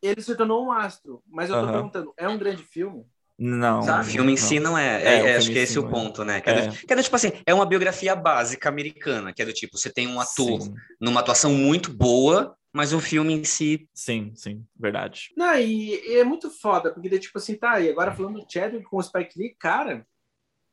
[0.00, 3.04] Ele se tornou um astro, mas eu tô perguntando, é um grande filme?
[3.44, 3.82] Não.
[3.82, 4.08] Sabe?
[4.08, 5.02] O filme em si não é.
[5.02, 6.40] é, é acho que esse é o ponto, né?
[6.40, 6.66] Que é.
[6.68, 9.76] Do, que é do, tipo assim, é uma biografia básica americana, que é do tipo,
[9.76, 10.72] você tem um ator sim.
[11.00, 13.88] numa atuação muito boa, mas o filme em si.
[13.92, 15.32] Sim, sim, verdade.
[15.36, 18.84] Não, e, e é muito foda, porque tipo assim, tá, e agora falando do Chadwick
[18.84, 20.06] com o Spike Lee, cara,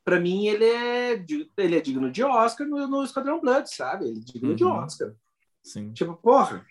[0.04, 1.24] pra mim ele é,
[1.58, 4.06] ele é digno de Oscar no, no Esquadrão Blood, sabe?
[4.06, 4.56] Ele é digno uhum.
[4.56, 5.12] de Oscar.
[5.60, 5.92] Sim.
[5.92, 6.64] Tipo, porra,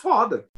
[0.00, 0.48] foda.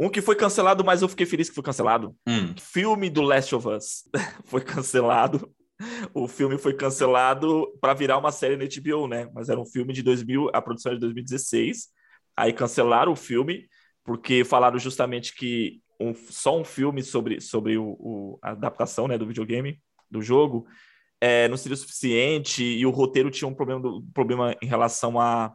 [0.00, 2.14] Um que foi cancelado, mas eu fiquei feliz que foi cancelado.
[2.26, 2.54] Hum.
[2.58, 4.04] Filme do Last of Us
[4.44, 5.50] foi cancelado.
[6.14, 9.28] O filme foi cancelado para virar uma série na HBO, né?
[9.34, 11.88] Mas era um filme de 2000, a produção é de 2016.
[12.36, 13.66] Aí cancelaram o filme
[14.04, 19.18] porque falaram justamente que um, só um filme sobre, sobre o, o, a adaptação né,
[19.18, 19.80] do videogame,
[20.10, 20.66] do jogo,
[21.20, 25.18] é, não seria o suficiente e o roteiro tinha um problema, do, problema em relação
[25.18, 25.52] a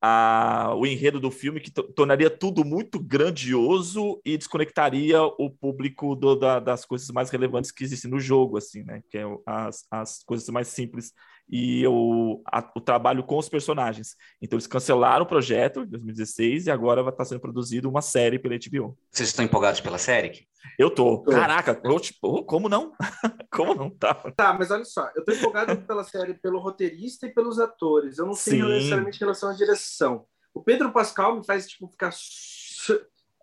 [0.00, 6.36] a, o enredo do filme que tornaria tudo muito grandioso e desconectaria o público do,
[6.36, 9.02] da, das coisas mais relevantes que existem no jogo, assim, né?
[9.10, 11.12] Que é as, as coisas mais simples
[11.48, 14.14] e o, a, o trabalho com os personagens.
[14.40, 18.38] Então eles cancelaram o projeto em 2016 e agora vai estar sendo produzido uma série
[18.38, 18.98] pela HBO.
[19.10, 20.46] Vocês estão empolgados pela série?
[20.78, 21.22] Eu tô.
[21.22, 22.92] Caraca, eu, tipo, como não?
[23.50, 24.14] como não tá?
[24.36, 28.18] Tá, mas olha só, eu tô empolgado pela série pelo roteirista e pelos atores.
[28.18, 30.26] Eu não sei necessariamente em relação à direção.
[30.52, 32.12] O Pedro Pascal me faz tipo ficar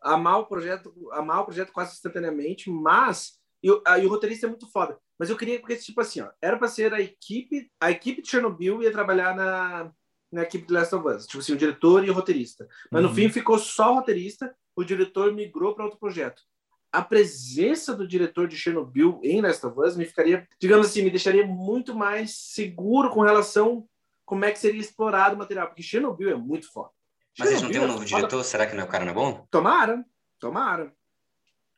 [0.02, 4.50] amar o projeto, amar o projeto quase instantaneamente, mas e, a, e o roteirista é
[4.50, 5.00] muito foda.
[5.18, 8.30] Mas eu queria, porque, tipo assim, ó, era para ser a equipe, a equipe de
[8.30, 9.92] Chernobyl ia trabalhar na,
[10.32, 12.68] na equipe de Last of Us, tipo assim, o diretor e o roteirista.
[12.92, 13.10] Mas uhum.
[13.10, 16.44] no fim ficou só o roteirista, o diretor migrou para outro projeto.
[16.92, 21.10] A presença do diretor de Chernobyl em Last of Us me ficaria, digamos assim, me
[21.10, 23.88] deixaria muito mais seguro com relação
[24.24, 26.92] como é que seria explorado o material, porque Chernobyl é muito foda.
[27.38, 28.44] Mas eles não têm um novo é diretor?
[28.44, 29.46] Será que não é o cara não é bom?
[29.50, 30.06] Tomara,
[30.40, 30.94] tomara.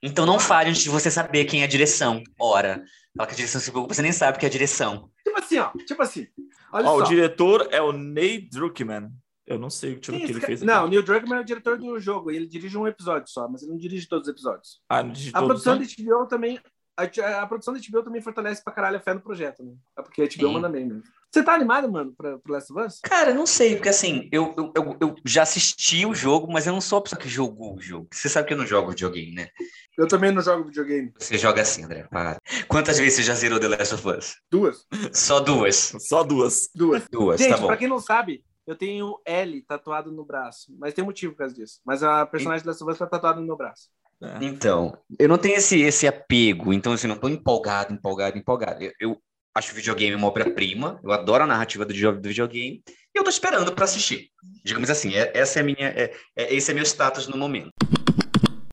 [0.01, 2.23] Então não fale antes de você saber quem é a direção.
[2.39, 2.83] Ora,
[3.15, 5.10] fala que a direção se preocupa, você nem sabe que é a direção.
[5.23, 5.71] Tipo assim, ó.
[5.86, 6.27] Tipo assim.
[6.71, 7.03] Olha ó, só.
[7.03, 9.12] o diretor é o Nate Druckmann.
[9.47, 10.62] Eu não sei o que ele fez.
[10.62, 10.65] Aqui.
[10.65, 12.29] Não, o Neil Druckmann é o diretor do jogo.
[12.29, 14.81] Ele dirige um episódio só, mas ele não dirige todos os episódios.
[14.89, 15.81] Ah, não dirige A todos, produção não?
[15.81, 16.60] de HBO também.
[16.97, 19.73] a, a, produção da HBO também fortalece pra caralho a fé no projeto, né?
[19.97, 20.53] É porque a HBO Sim.
[20.53, 21.03] manda bem mesmo.
[21.31, 22.99] Você tá animado, mano, pra, pro Last of Us?
[23.01, 26.73] Cara, não sei, porque assim, eu, eu, eu, eu, já assisti o jogo, mas eu
[26.73, 28.07] não sou a pessoa que jogou o jogo.
[28.13, 29.49] Você sabe que eu não jogo videogame, né?
[29.97, 31.11] Eu também não jogo videogame.
[31.17, 32.39] Você joga assim, André, para.
[32.67, 34.35] Quantas vezes você já zerou The Last of Us?
[34.49, 34.85] Duas.
[35.11, 35.93] Só duas?
[35.99, 36.69] Só duas.
[36.73, 37.03] Duas.
[37.11, 37.67] Duas, tá Gente, tá bom.
[37.67, 41.53] pra quem não sabe, eu tenho L tatuado no braço, mas tem motivo por causa
[41.53, 41.81] disso.
[41.85, 42.67] Mas a personagem e...
[42.67, 43.89] Last of Us tá tatuada no meu braço.
[44.21, 44.39] É.
[44.41, 48.83] Então, eu não tenho esse, esse apego, então assim, não tô empolgado, empolgado, empolgado.
[48.83, 49.21] Eu, eu
[49.58, 53.30] acho o videogame uma obra-prima, eu adoro a narrativa do, do videogame, e eu tô
[53.30, 54.30] esperando para assistir.
[54.63, 57.72] Digamos assim, é, essa é a minha, é, é, esse é meu status no momento.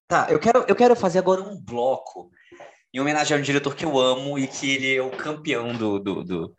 [0.07, 2.31] Tá, eu quero, eu quero fazer agora um bloco
[2.93, 5.99] em homenagem a um diretor que eu amo e que ele é o campeão do...
[5.99, 6.55] Do, do,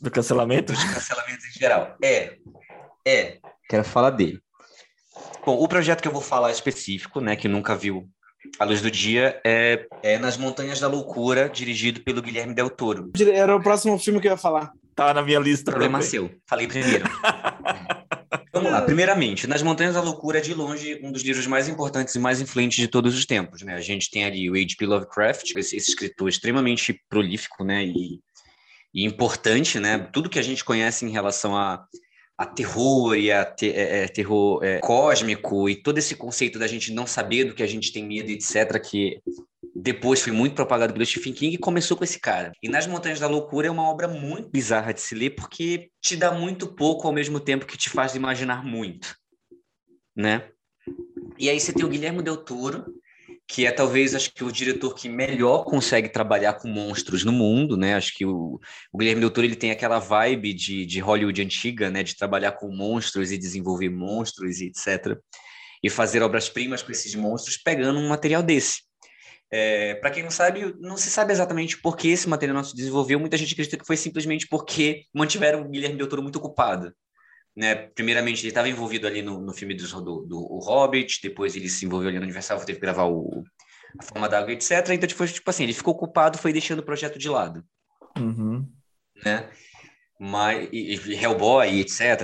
[0.00, 0.72] do cancelamento?
[0.72, 1.96] De cancelamento em geral.
[2.02, 2.36] É,
[3.06, 3.38] é,
[3.68, 4.40] quero falar dele.
[5.44, 8.08] Bom, o projeto que eu vou falar específico, né, que nunca viu
[8.58, 13.10] a Luz do Dia é, é Nas Montanhas da Loucura, dirigido pelo Guilherme Del Toro.
[13.32, 14.72] Era o próximo filme que eu ia falar.
[14.94, 15.70] Tá na minha lista.
[15.70, 16.10] Problema também.
[16.10, 16.30] seu.
[16.46, 17.04] Falei primeiro.
[18.52, 18.82] Vamos lá.
[18.82, 22.40] Primeiramente, Nas Montanhas da Loucura é de longe um dos livros mais importantes e mais
[22.40, 23.62] influentes de todos os tempos.
[23.62, 23.74] Né?
[23.74, 24.86] A gente tem ali o H.P.
[24.86, 27.84] Lovecraft, esse, esse escritor extremamente prolífico né?
[27.84, 28.20] e,
[28.92, 29.78] e importante.
[29.78, 29.98] Né?
[30.12, 31.84] Tudo que a gente conhece em relação a
[32.40, 36.66] a terror e a te, é, é, terror é, cósmico e todo esse conceito da
[36.66, 39.20] gente não saber do que a gente tem medo, etc., que
[39.76, 42.52] depois foi muito propagado pelo Stephen King e começou com esse cara.
[42.62, 46.16] E Nas Montanhas da Loucura é uma obra muito bizarra de se ler porque te
[46.16, 49.14] dá muito pouco ao mesmo tempo que te faz imaginar muito,
[50.16, 50.48] né?
[51.38, 52.86] E aí você tem o Guilherme Del Toro,
[53.50, 57.76] que é talvez acho que o diretor que melhor consegue trabalhar com monstros no mundo,
[57.76, 57.96] né?
[57.96, 58.60] Acho que o,
[58.92, 62.04] o Guilherme Del Toro ele tem aquela vibe de, de Hollywood antiga, né?
[62.04, 65.18] De trabalhar com monstros e desenvolver monstros e etc.
[65.82, 68.82] E fazer obras-primas com esses monstros pegando um material desse.
[69.52, 72.76] É, Para quem não sabe, não se sabe exatamente por que esse material não se
[72.76, 73.18] desenvolveu.
[73.18, 76.94] Muita gente acredita que foi simplesmente porque mantiveram o Guilherme Del Toro muito ocupado.
[77.56, 77.74] Né?
[77.74, 81.84] Primeiramente, ele estava envolvido ali no, no filme do, do, do Hobbit, depois ele se
[81.84, 83.42] envolveu ali no Universal, teve que gravar o,
[83.98, 84.88] A Forma d'Água, etc.
[84.90, 87.64] Então, tipo, tipo assim, ele ficou ocupado, foi deixando o projeto de lado.
[88.16, 88.66] Uhum.
[89.24, 89.50] Né?
[90.18, 92.22] Mas, e, e Hellboy, etc.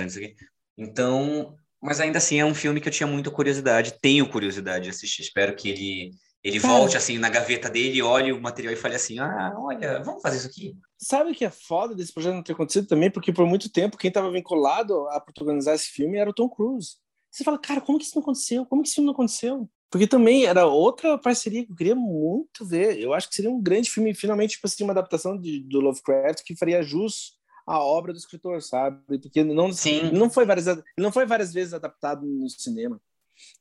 [0.77, 4.89] Então, mas ainda assim é um filme que eu tinha muita curiosidade, tenho curiosidade de
[4.89, 5.21] assistir.
[5.21, 6.11] Espero que ele
[6.43, 10.21] ele volte assim na gaveta dele, olhe o material e fale assim: ah, olha, vamos
[10.21, 10.75] fazer isso aqui.
[10.97, 13.11] Sabe o que é foda desse projeto não ter acontecido também?
[13.11, 16.95] Porque por muito tempo quem estava vinculado a protagonizar esse filme era o Tom Cruise.
[17.29, 18.65] Você fala, cara, como que isso não aconteceu?
[18.65, 19.69] Como que esse filme não aconteceu?
[19.91, 22.99] Porque também era outra parceria que eu queria muito ver.
[22.99, 26.43] Eu acho que seria um grande filme, finalmente, tipo assim, uma adaptação de, do Lovecraft
[26.43, 29.19] que faria jus à obra do escritor, sabe?
[29.19, 30.11] Porque não, Sim.
[30.11, 30.65] não foi várias,
[30.97, 32.99] não foi várias vezes adaptado no cinema.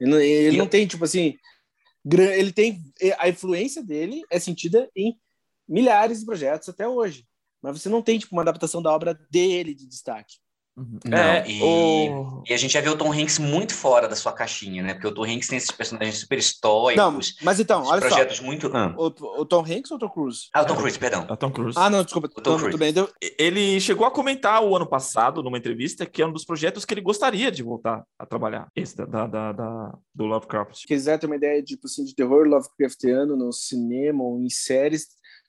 [0.00, 1.36] Ele, não, ele não tem, tipo assim,
[2.12, 2.82] ele tem
[3.18, 5.18] a influência dele é sentida em
[5.68, 7.26] milhares de projetos até hoje,
[7.62, 10.34] mas você não tem tipo uma adaptação da obra dele de destaque.
[10.76, 10.98] Uhum.
[11.06, 12.42] Não, é, e, o...
[12.46, 14.92] e, a gente já vê o Tom Hanks muito fora da sua caixinha, né?
[14.92, 16.96] Porque o Tom Hanks tem esses personagens super estoicos.
[16.96, 18.44] Não, mas então, olha projetos só.
[18.44, 18.70] muito.
[18.76, 18.94] Ah.
[18.98, 19.06] O,
[19.40, 20.48] o, Tom Hanks ou o Tom Cruise?
[20.52, 21.26] Ah, o Tom Cruise, perdão.
[21.26, 21.78] É o Tom Cruise.
[21.78, 22.28] Ah, não, desculpa.
[22.28, 22.76] O Tom Cruise.
[22.76, 23.08] Bem, então...
[23.38, 26.92] Ele chegou a comentar o ano passado, numa entrevista, que é um dos projetos que
[26.92, 28.68] ele gostaria de voltar a trabalhar.
[28.76, 30.80] Esse da, da, da, da do Lovecraft.
[30.80, 34.50] Se quiser ter uma ideia de, tipo, assim, de terror Lovecraftiano no cinema ou em
[34.50, 35.06] séries,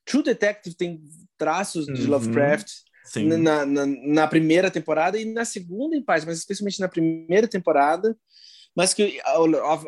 [0.08, 1.04] True Detective tem
[1.38, 2.12] traços de uhum.
[2.12, 2.68] Lovecraft
[3.16, 8.18] na, na, na, primeira temporada e na segunda em parte, mas especialmente na primeira temporada.
[8.76, 9.20] Mas que,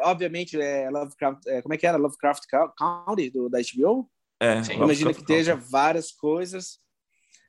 [0.04, 1.98] obviamente, é Lovecraft, é, como é que era?
[1.98, 2.44] Lovecraft
[2.78, 4.10] County, do, da HBO?
[4.42, 6.80] É, Imagina que esteja várias coisas.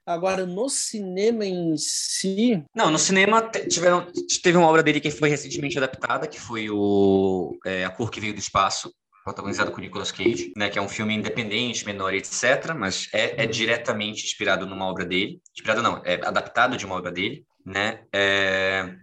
[0.04, 2.62] Agora, no cinema em si.
[2.74, 4.06] Não, no cinema tiveram,
[4.42, 8.20] teve uma obra dele que foi recentemente adaptada, que foi o é, A Cor que
[8.20, 8.92] Veio do Espaço,
[9.30, 13.44] protagonizado com Nicolas Cage, né, que é um filme independente, menor, etc., mas é, é
[13.44, 13.50] uhum.
[13.50, 15.40] diretamente inspirado numa obra dele.
[15.54, 18.00] Inspirado não, é adaptado de uma obra dele, né?
[18.12, 18.94] É,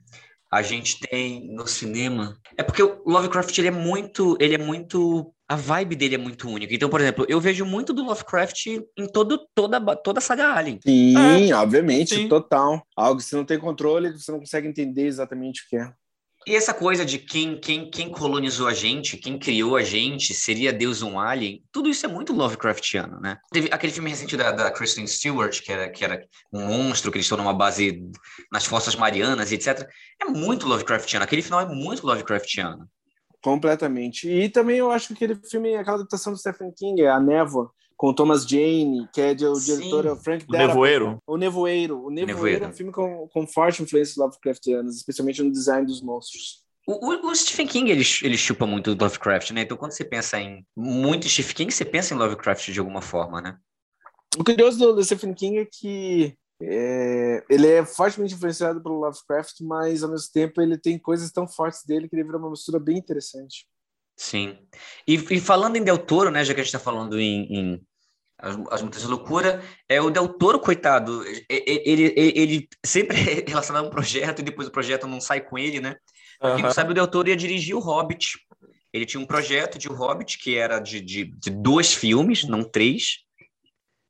[0.51, 2.37] a gente tem no cinema.
[2.57, 6.49] É porque o Lovecraft ele é muito, ele é muito a vibe dele é muito
[6.49, 6.73] única.
[6.73, 10.79] Então, por exemplo, eu vejo muito do Lovecraft em todo, toda, toda a saga Alien.
[10.85, 12.27] Sim, é, obviamente, sim.
[12.27, 12.85] total.
[12.95, 15.89] Algo que você não tem controle, você não consegue entender exatamente o que é.
[16.47, 20.71] E essa coisa de quem, quem, quem colonizou a gente, quem criou a gente, seria
[20.71, 23.37] Deus um alien, tudo isso é muito Lovecraftiano, né?
[23.51, 27.17] Teve aquele filme recente da, da Kristen Stewart, que era, que era um monstro, que
[27.17, 28.01] eles estão numa base
[28.49, 29.89] nas Fossas Marianas, etc.
[30.21, 31.25] É muito Lovecraftiano.
[31.25, 32.87] Aquele final é muito Lovecraftiano.
[33.41, 34.29] Completamente.
[34.29, 38.13] E também eu acho que aquele filme, aquela adaptação do Stephen King, A Névoa, com
[38.13, 41.19] Thomas Jane, que é de, o diretor é o Frank O Nevoeiro.
[41.25, 42.05] O Nevoeiro.
[42.05, 42.65] O Nevoeiro, Nevoeiro.
[42.65, 46.63] é um filme com, com forte influência Lovecraftianas, especialmente no design dos monstros.
[46.87, 49.63] O, o, o, Stephen King, ele, ele chupa muito Lovecraft, né?
[49.63, 53.41] Então, quando você pensa em muito Stephen King, você pensa em Lovecraft de alguma forma,
[53.41, 53.57] né?
[54.37, 59.61] O curioso do, do Stephen King é que é, ele é fortemente influenciado pelo Lovecraft,
[59.61, 62.79] mas ao mesmo tempo ele tem coisas tão fortes dele que ele vira uma mistura
[62.79, 63.67] bem interessante.
[64.17, 64.57] Sim.
[65.07, 67.81] E, e falando em Del Toro, né, já que a gente está falando em, em
[68.39, 73.45] as, as Montanhas de Loucura, é o Del Toro, coitado, ele, ele, ele sempre é
[73.47, 75.95] relacionado a um projeto e depois o projeto não sai com ele, né?
[76.41, 76.55] Uhum.
[76.55, 78.39] Quem não sabe, o Del Toro ia dirigir o Hobbit.
[78.91, 82.63] Ele tinha um projeto de o Hobbit que era de, de, de dois filmes, não
[82.63, 83.19] três.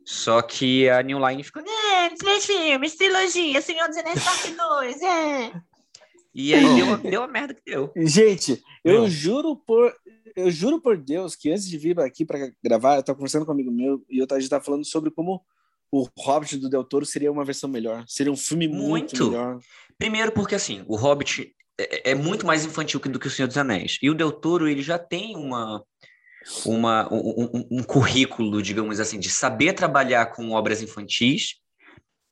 [0.06, 5.02] Só que a New Line ficou, é, três filmes, trilogia, Senhor dos Anéis Parte 2,
[5.02, 5.54] é.
[6.38, 7.92] E aí deu, deu a merda que deu.
[7.98, 9.10] Gente, eu Não.
[9.10, 9.92] juro por
[10.36, 13.52] eu juro por Deus que antes de vir aqui para gravar, eu estava conversando com
[13.52, 15.44] um amigo meu e eu estava falando sobre como
[15.92, 18.06] o Hobbit do Del Toro seria uma versão melhor.
[18.08, 19.60] Seria um filme muito, muito melhor.
[19.98, 23.58] Primeiro porque, assim, o Hobbit é, é, muito mais infantil do que o Senhor dos
[23.58, 23.98] Anéis.
[24.02, 25.84] E o Del Toro, ele já tem uma,
[26.66, 31.56] uma, um, um, um, currículo, digamos assim, de saber trabalhar com obras infantis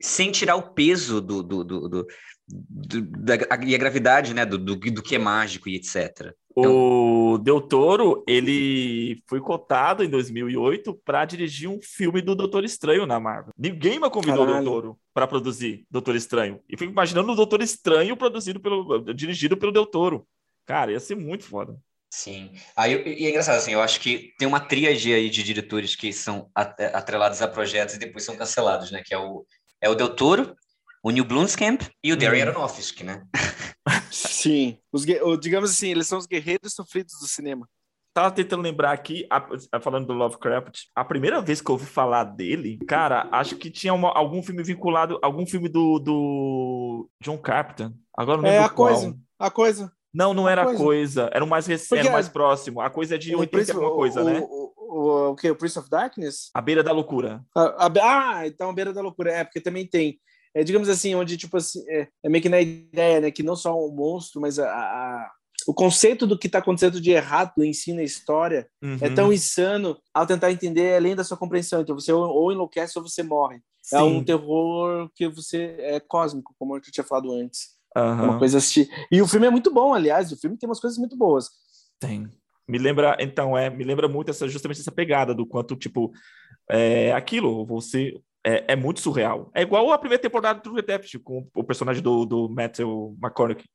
[0.01, 2.07] sem tirar o peso do, do, do, do,
[2.47, 6.33] do da, e a gravidade né, do, do, do que é mágico e etc.
[6.51, 6.73] Então...
[6.73, 13.05] O Del Toro, ele foi cotado em 2008 para dirigir um filme do Doutor Estranho
[13.05, 13.51] na Marvel.
[13.57, 16.61] Ninguém me convidou o Del Toro para produzir Doutor Estranho.
[16.69, 20.25] E fico imaginando o Doutor Estranho produzido pelo, dirigido pelo Del Toro.
[20.65, 21.77] Cara, ia ser muito foda.
[22.09, 22.53] Sim.
[22.77, 26.13] Aí, e é engraçado, assim, eu acho que tem uma tríade aí de diretores que
[26.13, 29.03] são atrelados a projetos e depois são cancelados, né?
[29.05, 29.45] Que é o,
[29.81, 30.55] é o Del Toro,
[31.05, 32.49] o Neil Blomkamp e o Darren hum.
[32.49, 33.21] Aronofsky, né?
[34.11, 34.79] Sim.
[34.91, 35.05] Os,
[35.39, 37.69] digamos assim, eles são os guerreiros sofridos do cinema.
[38.11, 42.23] Tava tentando lembrar aqui, a, falando do Lovecraft, a primeira vez que eu ouvi falar
[42.23, 47.91] dele, cara, acho que tinha uma, algum filme vinculado, algum filme do, do John Carpenter.
[48.17, 48.89] Agora não é, lembro É, a qual.
[48.89, 49.17] coisa.
[49.37, 49.91] A coisa.
[50.11, 50.83] Não, não era coisa.
[50.83, 51.29] coisa.
[51.31, 52.81] Era o mais recente, era mais próximo.
[52.81, 54.39] A coisa é de 80 Prince, alguma coisa, o, né?
[54.39, 55.51] O, o, o que?
[55.51, 56.49] O Prince of Darkness?
[56.51, 57.45] A Beira da Loucura.
[57.55, 59.31] A, a, ah, então a Beira da Loucura.
[59.31, 60.19] É, porque também tem.
[60.55, 63.29] É, digamos assim, onde, tipo assim, é, é meio que na ideia, né?
[63.29, 65.31] Que não só um monstro, mas a, a
[65.67, 68.97] o conceito do que está acontecendo de errado em si na história uhum.
[69.01, 71.81] é tão insano ao tentar entender além da sua compreensão.
[71.81, 73.59] Então você ou enlouquece ou você morre.
[73.81, 73.95] Sim.
[73.95, 77.75] É um terror que você é cósmico, como eu tinha falado antes.
[77.95, 78.23] Uhum.
[78.25, 78.87] Uma coisa assim.
[79.11, 80.31] E o filme é muito bom, aliás.
[80.31, 81.49] O filme tem umas coisas muito boas.
[81.99, 82.29] Tem.
[82.67, 86.11] Me lembra, então, é, me lembra muito essa justamente essa pegada do quanto, tipo,
[86.69, 89.49] é, aquilo, você é, é muito surreal.
[89.55, 93.65] É igual a primeira temporada do Detective, com o personagem do, do Matthew McConaughey.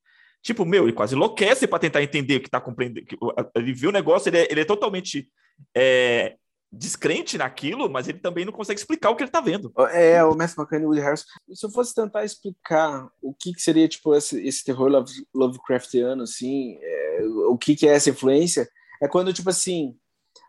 [0.42, 3.06] Tipo, meu, ele quase enlouquece para tentar entender o que tá compreendendo.
[3.54, 5.28] Ele viu o negócio, ele é, ele é totalmente
[5.76, 6.36] é,
[6.72, 9.72] descrente naquilo, mas ele também não consegue explicar o que ele tá vendo.
[9.90, 11.26] É, o Matthew McConaughey e o Woody Harrison.
[11.52, 16.22] Se eu fosse tentar explicar o que, que seria, tipo, esse, esse terror love, Lovecraftiano,
[16.22, 18.68] assim, é, o que, que é essa influência,
[19.02, 19.96] é quando, tipo assim,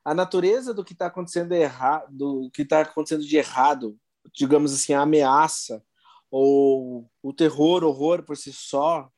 [0.06, 3.98] a natureza do que está acontecendo errado, do que está acontecendo de errado,
[4.34, 5.84] digamos assim, a ameaça
[6.30, 9.10] ou o terror, horror por si só,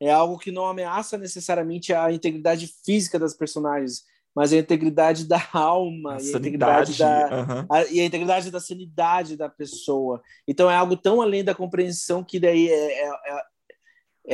[0.00, 4.04] é algo que não ameaça necessariamente a integridade física das personagens,
[4.34, 7.66] mas a integridade da alma, a e, a integridade da, uhum.
[7.70, 10.22] a, e a integridade da sanidade da pessoa.
[10.46, 13.42] Então é algo tão além da compreensão que daí é, é, é,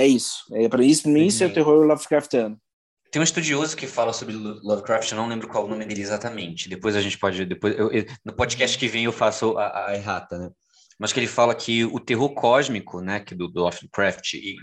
[0.03, 0.45] é isso.
[0.53, 2.61] É, para isso, mim, isso é o terror Lovecraftiano.
[3.11, 6.69] Tem um estudioso que fala sobre Lovecraft, eu não lembro qual o nome dele exatamente.
[6.69, 7.45] Depois a gente pode.
[7.45, 10.51] Depois, eu, eu, no podcast que vem eu faço a, a, errata, né?
[10.99, 14.57] Mas que ele fala que o terror cósmico, né, que do, do Lovecraft, e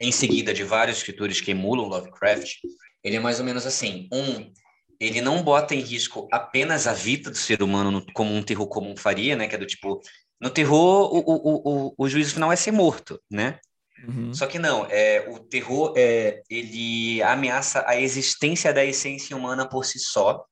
[0.00, 2.56] em seguida de vários escritores que emulam Lovecraft,
[3.02, 4.52] ele é mais ou menos assim: um,
[5.00, 8.68] ele não bota em risco apenas a vida do ser humano no, como um terror
[8.68, 9.48] comum faria, né?
[9.48, 10.00] Que é do tipo,
[10.40, 13.58] no terror o, o, o, o juízo final é ser morto, né?
[14.06, 14.32] Uhum.
[14.32, 19.84] Só que não, é, o terror é, ele ameaça a existência da essência humana por
[19.84, 20.44] si só.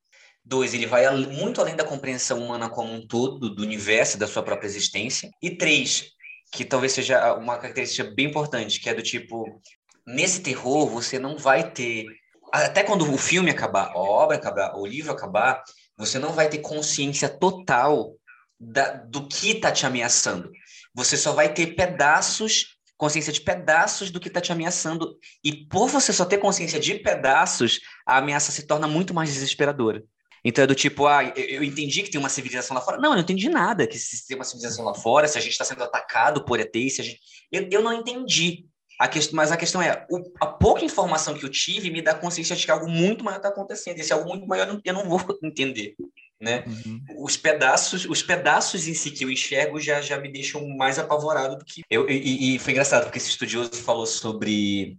[0.45, 4.43] Dois, ele vai muito além da compreensão humana como um todo, do universo, da sua
[4.43, 5.31] própria existência.
[5.43, 6.11] E três,
[6.53, 9.61] que talvez seja uma característica bem importante, que é do tipo,
[10.07, 12.07] nesse terror você não vai ter
[12.53, 15.63] até quando o filme acabar, a obra acabar, o livro acabar,
[15.97, 18.15] você não vai ter consciência total
[18.59, 20.51] da, do que está te ameaçando.
[20.95, 25.19] Você só vai ter pedaços, consciência de pedaços do que está te ameaçando.
[25.45, 30.03] E por você só ter consciência de pedaços, a ameaça se torna muito mais desesperadora.
[30.45, 32.99] Então é do tipo, ah, eu entendi que tem uma civilização lá fora.
[32.99, 35.53] Não, eu não entendi nada que se tem uma civilização lá fora, se a gente
[35.53, 37.21] está sendo atacado por ET, se a gente...
[37.51, 38.65] Eu, eu não entendi.
[38.99, 42.15] A questão, mas a questão é, o, a pouca informação que eu tive me dá
[42.15, 43.99] consciência de que algo muito maior está acontecendo.
[43.99, 45.95] Esse algo muito maior eu não vou entender,
[46.41, 46.65] né?
[46.67, 47.03] Uhum.
[47.25, 51.57] Os pedaços, os pedaços em si que eu enxergo já já me deixam mais apavorado
[51.57, 52.09] do que eu.
[52.09, 54.99] E, e foi engraçado porque esse estudioso falou sobre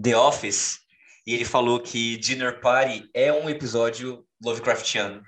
[0.00, 0.80] The Office
[1.26, 5.22] e ele falou que Dinner Party é um episódio Lovecraftiano.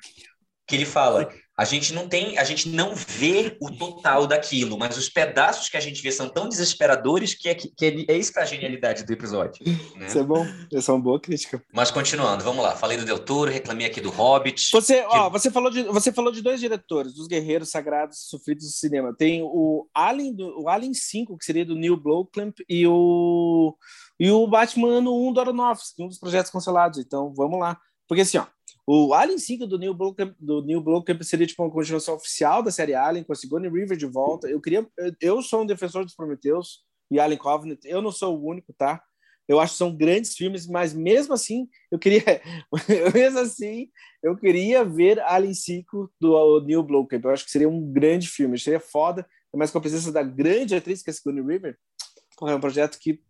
[0.67, 4.97] Que ele fala, a gente não tem, a gente não vê o total daquilo, mas
[4.97, 8.33] os pedaços que a gente vê são tão desesperadores que é, que é, é isso
[8.33, 9.65] que é a genialidade do episódio.
[9.97, 10.07] Né?
[10.07, 11.61] Isso é bom, essa é uma boa crítica.
[11.75, 12.77] Mas continuando, vamos lá.
[12.77, 14.71] Falei do Del Toro, reclamei aqui do Hobbit.
[14.71, 15.09] Você, que...
[15.09, 19.13] ó, você falou de, você falou de dois diretores, dos guerreiros sagrados sofridos do cinema.
[19.13, 23.77] Tem o Alien, do, o Alien 5, que seria do Neil Blomkamp, e o
[24.21, 27.01] e o Batman ano 1 do Aronofsky, um dos projetos cancelados.
[27.01, 27.79] Então, vamos lá.
[28.07, 28.47] Porque assim, ó,
[28.91, 32.71] o Alien 5 do Neil Blomkamp, do Neil Blomkamp seria tipo uma continuação oficial da
[32.71, 34.49] série Alien, com a Sigourney River de volta.
[34.49, 34.89] Eu queria,
[35.21, 37.81] eu sou um defensor dos Prometheus e Alien Covenant.
[37.85, 39.03] Eu não sou o único, tá?
[39.47, 42.23] Eu acho que são grandes filmes, mas mesmo assim, eu queria,
[43.13, 43.91] mesmo assim,
[44.23, 47.23] eu queria ver Alien 5 do Neil Blomkamp.
[47.23, 50.75] Eu acho que seria um grande filme, seria foda, mas com a presença da grande
[50.75, 51.77] atriz que é a Sigourney River.
[52.39, 53.21] Porra, é um projeto que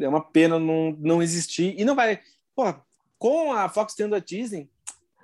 [0.00, 2.20] é uma pena não, não existir e não vai.
[2.56, 2.84] Porra,
[3.20, 4.68] com a Fox tendo a Disney,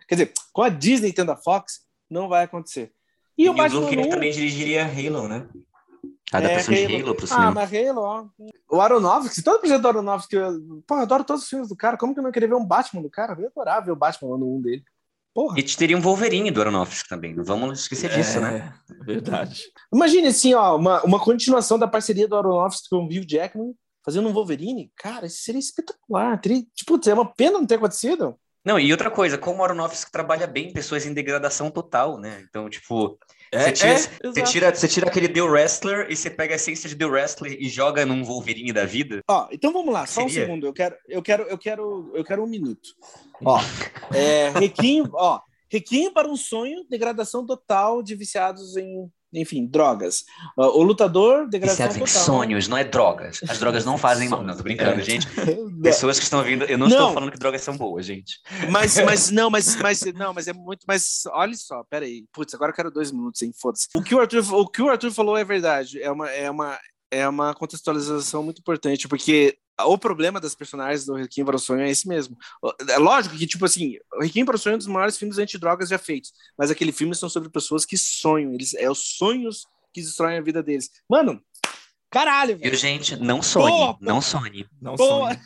[0.06, 2.92] Quer dizer, com a Disney tendo a Fox, não vai acontecer.
[3.36, 4.08] E, e o Batman 1...
[4.08, 5.46] também dirigiria Halo, né?
[6.32, 7.48] A adaptação é, de Halo pro cinema.
[7.48, 8.26] Ah, mas Halo, ó.
[8.70, 11.96] O Aronofsky, todo projeto do Aronofsky, eu, pô, eu adoro todos os filmes do cara.
[11.96, 13.36] Como que eu não queria ver um Batman do cara?
[13.38, 14.84] Eu adorava ver o Batman no 1 dele.
[15.34, 15.58] Porra.
[15.58, 17.34] E teria um Wolverine do Aronofsky também.
[17.34, 18.48] Não vamos esquecer disso, né?
[18.48, 19.04] é, né?
[19.04, 19.64] Verdade.
[19.92, 24.28] Imagine assim, ó, uma, uma continuação da parceria do Aronofsky com o Hugh Jackman fazendo
[24.28, 24.90] um Wolverine.
[24.96, 26.40] Cara, isso seria espetacular.
[26.40, 28.34] Teria, tipo, é uma pena não ter acontecido.
[28.66, 32.44] Não, e outra coisa, como o Aronofsky trabalha bem pessoas em degradação total, né?
[32.50, 33.16] Então, tipo,
[33.52, 36.56] é, você, tira, é, você, tira, você tira aquele The Wrestler e você pega a
[36.56, 39.22] essência de The Wrestler e joga num Wolverine da vida.
[39.28, 40.42] Ó, então vamos lá, só Seria?
[40.42, 40.66] um segundo.
[40.66, 42.88] Eu quero, eu quero, eu quero, eu quero um minuto.
[43.44, 43.60] Ó,
[44.12, 50.24] é, Requiem, ó, Requiem para um sonho, degradação total de viciados em enfim, drogas.
[50.56, 52.06] Uh, o lutador, degradação total.
[52.06, 53.40] sonhos, não é drogas.
[53.48, 54.42] As drogas não fazem mal.
[54.42, 55.02] Não, tô brincando, é.
[55.02, 55.26] gente.
[55.82, 58.40] Pessoas que estão ouvindo, eu não, não, estou falando que drogas são boas, gente.
[58.70, 62.24] Mas, mas não, mas, mas não, mas é muito, mas olha só, peraí.
[62.32, 63.52] Putz, agora eu quero dois minutos, hein?
[63.60, 63.88] Foda-se.
[63.94, 66.00] O que o Arthur, o que o Arthur falou é verdade.
[66.00, 66.78] É uma, é uma,
[67.10, 71.82] é uma contextualização muito importante, porque o problema das personagens do Requiem para o Sonho
[71.82, 72.36] é esse mesmo.
[72.88, 75.38] É lógico que, tipo assim, o Requiem para o Sonho é um dos maiores filmes
[75.38, 79.66] antidrogas já feitos, mas aquele filme são sobre pessoas que sonham, eles, é os sonhos
[79.92, 80.90] que destroem a vida deles.
[81.08, 81.42] Mano,
[82.10, 82.76] caralho, velho.
[82.76, 84.66] gente, não sonhe, não sonhe.
[84.80, 85.40] Não sonhe.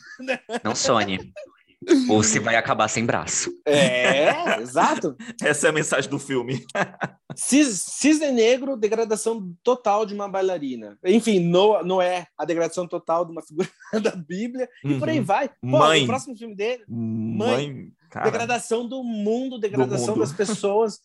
[0.63, 1.33] Não sonhe.
[2.09, 3.51] Ou você vai acabar sem braço.
[3.64, 5.16] É, exato.
[5.43, 6.66] Essa é a mensagem do filme.
[7.35, 10.99] Cisne Negro, degradação total de uma bailarina.
[11.05, 13.68] Enfim, Noé, a degradação total de uma figura
[14.03, 14.68] da Bíblia.
[14.85, 15.24] E por aí uhum.
[15.24, 15.49] vai.
[15.49, 16.05] Pô, mãe.
[16.05, 16.85] o próximo filme dele.
[16.89, 17.72] Mãe.
[17.72, 20.21] mãe Cara, degradação do mundo, degradação do mundo.
[20.21, 20.99] das pessoas.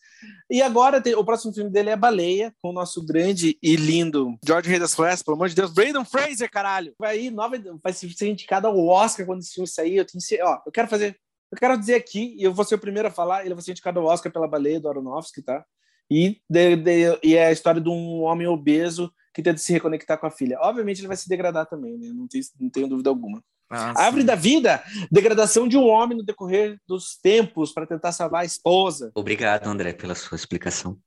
[0.50, 4.36] e agora tem, o próximo filme dele é Baleia, com o nosso grande e lindo
[4.44, 6.92] George Rey das Florestas, pelo amor de Deus, Brandon Fraser, caralho.
[6.98, 9.96] Vai nova, vai ser indicado ao Oscar quando esse filme sair.
[9.96, 11.16] Eu tenho, ó, eu quero fazer,
[11.52, 13.70] eu quero dizer aqui, e eu vou ser o primeiro a falar, ele vai ser
[13.70, 15.64] indicado ao Oscar pela Baleia do Aronofsky, tá?
[16.10, 20.18] E, de, de, e é a história de um homem obeso que tenta se reconectar
[20.18, 20.58] com a filha.
[20.60, 22.08] Obviamente ele vai se degradar também, né?
[22.12, 23.42] Não, tem, não tenho dúvida alguma.
[23.70, 28.42] Ah, Árvore da vida, degradação de um homem no decorrer dos tempos para tentar salvar
[28.42, 29.10] a esposa.
[29.14, 30.98] Obrigado, André, pela sua explicação.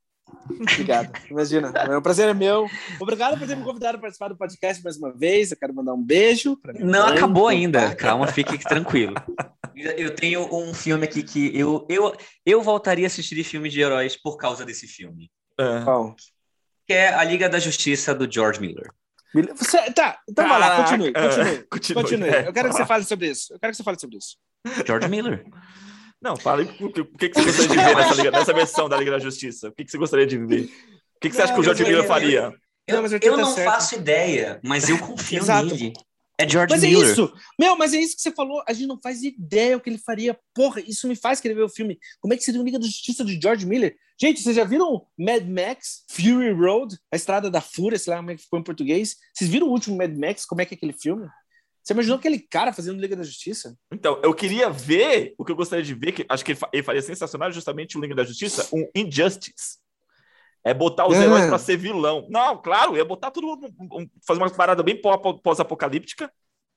[0.49, 1.12] Obrigado.
[1.30, 2.68] Imagina, o é prazer é meu.
[2.99, 5.51] Obrigado por ter me convidado a participar do podcast mais uma vez.
[5.51, 6.57] Eu quero mandar um beijo.
[6.80, 7.95] Não mãe, acabou ainda.
[7.95, 9.14] Calma, fique tranquilo.
[9.76, 14.18] Eu tenho um filme aqui que eu, eu, eu voltaria a assistir filme de heróis
[14.18, 15.32] por causa desse filme.
[15.60, 16.16] Uhum.
[16.86, 18.91] Que é A Liga da Justiça do George Miller.
[19.55, 21.63] Você, tá, então vai lá, continue, continue.
[21.69, 22.03] continue.
[22.03, 22.45] continue.
[22.47, 23.53] Eu quero que você fale sobre isso.
[23.53, 24.38] Eu quero que você fale sobre isso.
[24.86, 25.45] George Miller.
[26.21, 28.97] Não, fale o que, o que você gostaria de ver nessa, Liga, nessa versão da
[28.97, 29.69] Liga da Justiça.
[29.69, 30.69] O que você gostaria de ver?
[31.15, 32.53] O que você acha que o George Miller faria?
[32.88, 35.67] Eu, eu, eu não faço ideia, mas eu confio Exato.
[35.67, 35.93] nele.
[36.39, 37.05] É George mas é Miller.
[37.05, 37.33] é isso.
[37.59, 38.63] Meu, mas é isso que você falou.
[38.65, 40.39] A gente não faz ideia o que ele faria.
[40.55, 41.99] Porra, isso me faz querer ver o filme.
[42.21, 43.93] Como é que seria o Liga da Justiça de George Miller?
[44.19, 48.31] Gente, vocês já viram Mad Max, Fury Road, A Estrada da Fúria, sei lá como
[48.31, 49.17] é que ficou em português?
[49.33, 50.45] Vocês viram o último Mad Max?
[50.45, 51.27] Como é que é aquele filme?
[51.83, 53.75] Você imaginou aquele cara fazendo Liga da Justiça?
[53.91, 57.01] Então, eu queria ver, o que eu gostaria de ver, que acho que ele faria
[57.01, 59.79] sensacional, justamente o Liga da Justiça, um Injustice.
[60.64, 61.24] É botar os é.
[61.24, 62.28] heróis para ser vilão.
[62.30, 63.57] Não, claro, ia botar tudo,
[64.26, 64.99] fazer uma parada bem
[65.41, 66.32] pós-apocalíptica,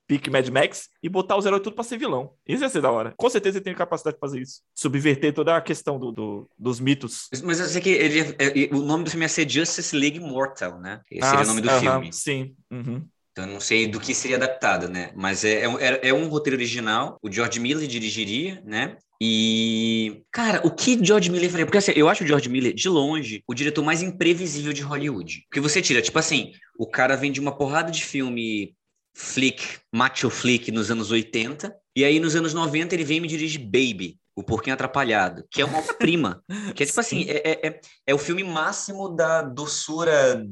[0.06, 2.32] pique Mad Max, e botar os heróis tudo para ser vilão.
[2.46, 3.12] Isso ia ser da hora.
[3.16, 4.60] Com certeza ele tem capacidade de fazer isso.
[4.74, 7.28] Subverter toda a questão do, do dos mitos.
[7.42, 10.20] Mas eu sei que ele, é, é, o nome do filme ia ser Justice League
[10.20, 11.00] Mortal, né?
[11.10, 12.12] Esse ah, seria o nome do uh -huh, filme.
[12.12, 12.54] Sim.
[12.70, 13.06] Uhum.
[13.32, 15.10] Então, eu não sei do que seria adaptado, né?
[15.16, 18.98] Mas é, é, é, um roteiro original, o George Miller dirigiria, né?
[19.24, 21.64] E, cara, o que George Miller faria?
[21.64, 25.44] Porque assim, eu acho o George Miller, de longe, o diretor mais imprevisível de Hollywood.
[25.48, 28.74] Porque você tira, tipo assim, o cara vem de uma porrada de filme
[29.14, 31.72] flick, macho flick nos anos 80.
[31.94, 35.62] E aí, nos anos 90, ele vem e me dirige Baby, o Porquinho Atrapalhado, que
[35.62, 36.42] é uma obra-prima.
[36.74, 40.44] que é tipo assim, é, é, é, o filme máximo da doçura,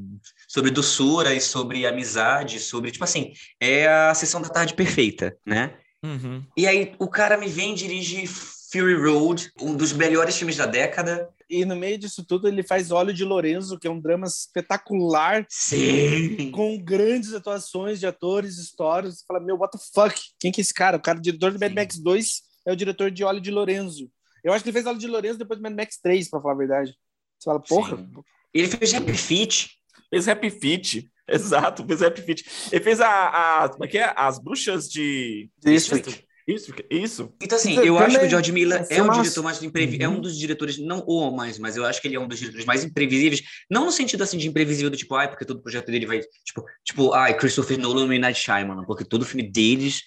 [0.47, 5.77] sobre doçura e sobre amizade, sobre, tipo assim, é a sessão da tarde perfeita, né?
[6.01, 6.41] Uhum.
[6.55, 8.25] E aí o cara me vem e dirige
[8.71, 11.29] Fury Road, um dos melhores filmes da década.
[11.49, 15.45] E no meio disso tudo ele faz Óleo de Lorenzo, que é um drama espetacular.
[15.49, 16.49] Sim!
[16.51, 19.19] Com grandes atuações de atores, histórias.
[19.19, 20.17] Você fala, meu, what the fuck?
[20.39, 20.95] Quem que é esse cara?
[20.95, 24.09] O cara, o diretor de Mad Max 2 é o diretor de Óleo de Lorenzo.
[24.41, 26.53] Eu acho que ele fez Óleo de Lorenzo depois do Mad Max 3, pra falar
[26.53, 26.95] a verdade.
[27.37, 27.97] Você fala, porra.
[27.97, 28.09] Sim.
[28.53, 29.69] Ele fez Happy Feet.
[30.09, 31.11] Fez Happy Feet.
[31.27, 32.45] Exato, fez Happy Feet.
[32.71, 34.13] Ele fez a, a, como é que é?
[34.15, 35.49] As bruxas de...
[35.61, 36.25] District.
[36.47, 37.33] Isso, isso.
[37.41, 40.09] Então, assim, eu acho que o George Miller é, é um diretor mais imprevisível.
[40.09, 40.15] Uhum.
[40.15, 42.39] É um dos diretores, não o mais, mas eu acho que ele é um dos
[42.39, 43.41] diretores mais imprevisíveis.
[43.69, 46.65] Não no sentido, assim, de imprevisível do tipo, ai, porque todo projeto dele vai, tipo,
[46.83, 50.03] tipo ai, Christopher Nolan e Night Shyamalan, porque todo filme deles...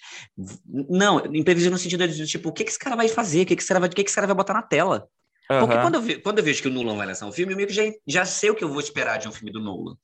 [0.67, 3.43] Não, imprevisível no sentido de, tipo, o que, que esse cara vai fazer?
[3.43, 5.07] O que, que, esse, cara vai, o que, que esse cara vai botar na tela?
[5.49, 5.59] Uhum.
[5.59, 7.57] Porque quando eu, ve, quando eu vejo que o Nolan vai lançar um filme, eu
[7.57, 9.95] meio que já, já sei o que eu vou esperar de um filme do Nolan.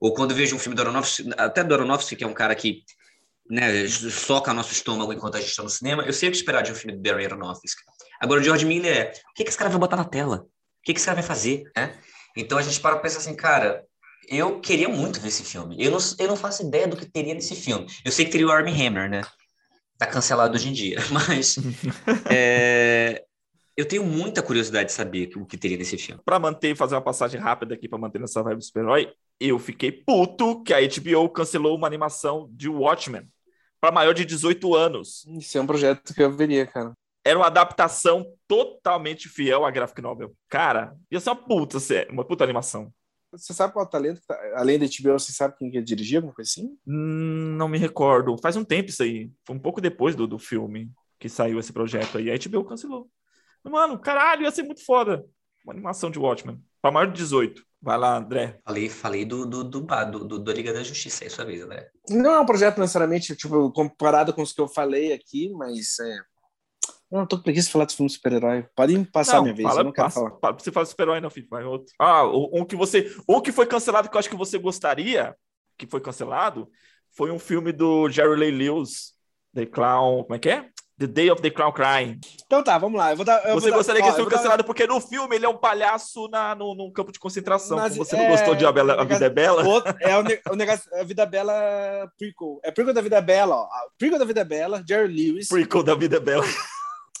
[0.00, 2.54] Ou quando eu vejo um filme do Aronofsky, até do Aronofsky, que é um cara
[2.54, 2.82] que
[3.50, 6.62] né, soca nosso estômago enquanto a gente está no cinema, eu sei o que esperar
[6.62, 7.82] de um filme do Barry Aronofsky.
[8.20, 10.36] Agora, o George Miller é, o que, que esse cara vai botar na tela?
[10.36, 11.64] O que, que esse cara vai fazer?
[11.76, 11.98] Né?
[12.36, 13.84] Então, a gente para para pensar assim, cara,
[14.28, 15.76] eu queria muito ver esse filme.
[15.78, 17.86] Eu não, eu não faço ideia do que teria nesse filme.
[18.04, 19.22] Eu sei que teria o Armie Hammer, né?
[19.98, 21.56] Tá cancelado hoje em dia, mas...
[22.30, 23.24] é,
[23.76, 26.20] eu tenho muita curiosidade de saber o que teria nesse filme.
[26.24, 29.90] Para manter, fazer uma passagem rápida aqui para manter nessa vibe do super-herói, eu fiquei
[29.90, 33.26] puto que a HBO cancelou uma animação de Watchmen
[33.80, 35.24] para maior de 18 anos.
[35.26, 36.92] Isso é um projeto que eu veria, cara.
[37.24, 40.34] Era uma adaptação totalmente fiel à graphic novel.
[40.48, 41.78] Cara, ia ser uma puta,
[42.10, 42.92] uma puta animação.
[43.32, 44.20] Você sabe qual é o talento?
[44.26, 44.36] Tá...
[44.56, 46.76] Além da HBO, você sabe quem que dirigia alguma coisa assim?
[46.86, 48.36] Hum, não me recordo.
[48.38, 49.30] Faz um tempo isso aí.
[49.44, 52.30] Foi um pouco depois do, do filme que saiu esse projeto aí.
[52.30, 53.08] A HBO cancelou.
[53.62, 55.24] Mano, caralho, ia ser muito foda.
[55.64, 56.60] Uma animação de Watchmen.
[56.80, 57.62] Pra maior de 18.
[57.82, 58.60] Vai lá, André.
[58.62, 61.86] Falei, falei do, do, do, do, do, do Liga da Justiça, é isso mesmo, né?
[62.10, 66.18] Não é um projeto necessariamente, tipo, comparado com os que eu falei aqui, mas é...
[67.10, 68.66] Eu não tô com preguiça de falar de filme super-herói.
[68.76, 70.58] Pode passar não, minha vez, fala, eu não quero passa, falar.
[70.58, 71.48] Você fala super-herói, não, filho.
[71.50, 71.92] Vai outro.
[71.98, 73.12] Ah, um que você...
[73.28, 75.34] Um que foi cancelado que eu acho que você gostaria,
[75.78, 76.70] que foi cancelado,
[77.16, 79.14] foi um filme do Jerry Lee Lewis,
[79.54, 80.22] The Clown...
[80.24, 80.68] Como é que é?
[81.00, 82.20] The Day of the Clown Crying.
[82.44, 83.12] Então tá, vamos lá.
[83.12, 84.66] Eu vou dar, eu você vou gostaria dar, que isso fosse cancelado dar...
[84.66, 87.78] porque no filme ele é um palhaço na, no, num campo de concentração.
[87.78, 88.18] Mas, você é...
[88.18, 89.64] não gostou de A, Bela, a Vida é Bela?
[89.98, 91.54] é o, ne o negócio, A Vida Bela
[92.18, 92.60] prequel.
[92.62, 93.68] É prequel da Vida Bela, ó.
[93.98, 95.48] Prequel da Vida Bela, Jerry Lewis.
[95.48, 96.44] Prequel da Vida Bela.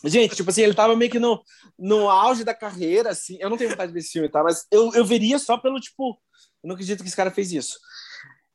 [0.04, 1.42] Gente, tipo assim, ele tava meio que no,
[1.78, 3.38] no auge da carreira, assim.
[3.40, 4.42] Eu não tenho vontade de ver esse filme, tá?
[4.42, 6.18] Mas eu, eu veria só pelo, tipo...
[6.62, 7.78] Eu não acredito que esse cara fez isso.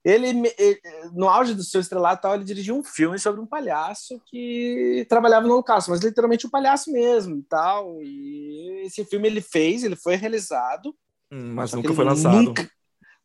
[0.05, 0.27] Ele,
[0.59, 0.79] ele,
[1.15, 5.53] no auge do seu estrelato, ele dirigiu um filme sobre um palhaço que trabalhava no
[5.53, 7.99] holocausto, mas literalmente um palhaço mesmo, tal.
[8.03, 10.95] E esse filme ele fez, ele foi realizado,
[11.31, 12.39] hum, mas nunca foi lançado.
[12.39, 12.69] Nunca,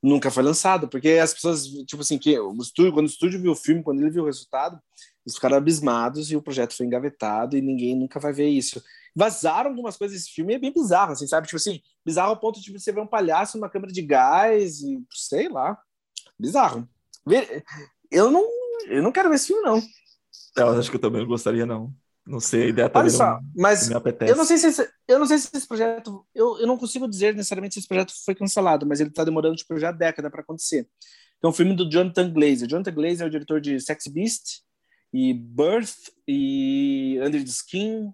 [0.02, 3.52] nunca foi lançado, porque as pessoas, tipo assim, que o estúdio, quando o estúdio viu
[3.52, 4.80] o filme, quando ele viu o resultado,
[5.26, 8.82] eles ficaram abismados e o projeto foi engavetado e ninguém nunca vai ver isso.
[9.14, 11.46] Vazaram algumas coisas desse filme, é bem bizarro, assim, sabe?
[11.46, 14.98] Tipo assim, bizarro ao ponto de você ver um palhaço numa câmera de gás e
[15.10, 15.78] sei lá
[16.40, 16.88] bizarro.
[18.10, 18.44] Eu não,
[18.88, 19.80] eu não quero ver esse filme, não.
[20.56, 21.94] Eu acho que eu também não gostaria, não.
[22.26, 24.30] Não sei, a ideia também Olha só, não, mas me apetece.
[24.30, 27.08] Eu não sei se esse, eu não sei se esse projeto, eu, eu não consigo
[27.08, 30.42] dizer necessariamente se esse projeto foi cancelado, mas ele está demorando tipo, já década para
[30.42, 30.86] acontecer.
[31.42, 32.68] É um filme do Jonathan Glazer.
[32.68, 34.60] Jonathan Glazer é o diretor de Sex Beast
[35.12, 38.12] e Birth e Under the Skin.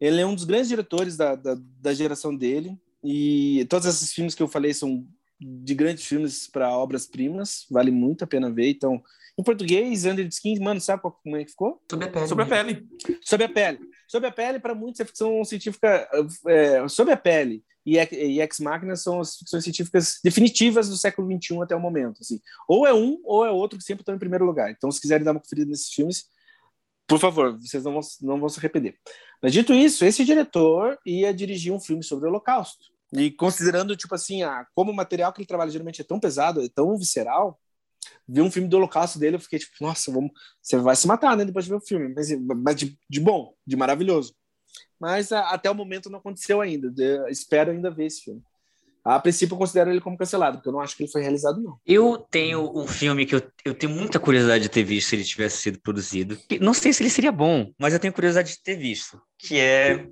[0.00, 2.78] Ele é um dos grandes diretores da, da, da geração dele.
[3.02, 5.06] E todos esses filmes que eu falei são
[5.46, 8.70] de grandes filmes para obras-primas, vale muito a pena ver.
[8.70, 9.02] Então,
[9.38, 11.82] em português, Under the Skin, mano, sabe como é que ficou?
[11.90, 12.28] Sobre a pele.
[12.28, 12.88] Sobre a pele.
[13.22, 13.78] Sobre a pele.
[14.08, 16.08] Sobre a pele, para muitos, é ficção científica.
[16.46, 21.28] É, sobre a pele e, e Ex Machina são as ficções científicas definitivas do século
[21.30, 22.18] XXI até o momento.
[22.20, 22.40] Assim.
[22.66, 24.70] Ou é um, ou é outro que sempre estão em primeiro lugar.
[24.70, 26.26] Então, se quiserem dar uma conferida nesses filmes,
[27.06, 28.96] por favor, vocês não vão, não vão se arrepender.
[29.42, 32.93] Mas dito isso, esse diretor ia dirigir um filme sobre o Holocausto.
[33.16, 36.62] E considerando, tipo assim, a, como o material que ele trabalha geralmente é tão pesado,
[36.62, 37.60] é tão visceral,
[38.26, 41.36] ver um filme do Holocausto dele, eu fiquei tipo, nossa, vamos, você vai se matar,
[41.36, 42.12] né, depois de ver o filme.
[42.14, 44.34] Mas, mas de, de bom, de maravilhoso.
[44.98, 46.90] Mas a, até o momento não aconteceu ainda.
[46.90, 48.42] De, espero ainda ver esse filme.
[49.04, 51.62] A princípio, eu considero ele como cancelado, porque eu não acho que ele foi realizado,
[51.62, 51.78] não.
[51.86, 55.24] Eu tenho um filme que eu, eu tenho muita curiosidade de ter visto se ele
[55.24, 56.38] tivesse sido produzido.
[56.60, 59.20] Não sei se ele seria bom, mas eu tenho curiosidade de ter visto.
[59.38, 60.06] Que é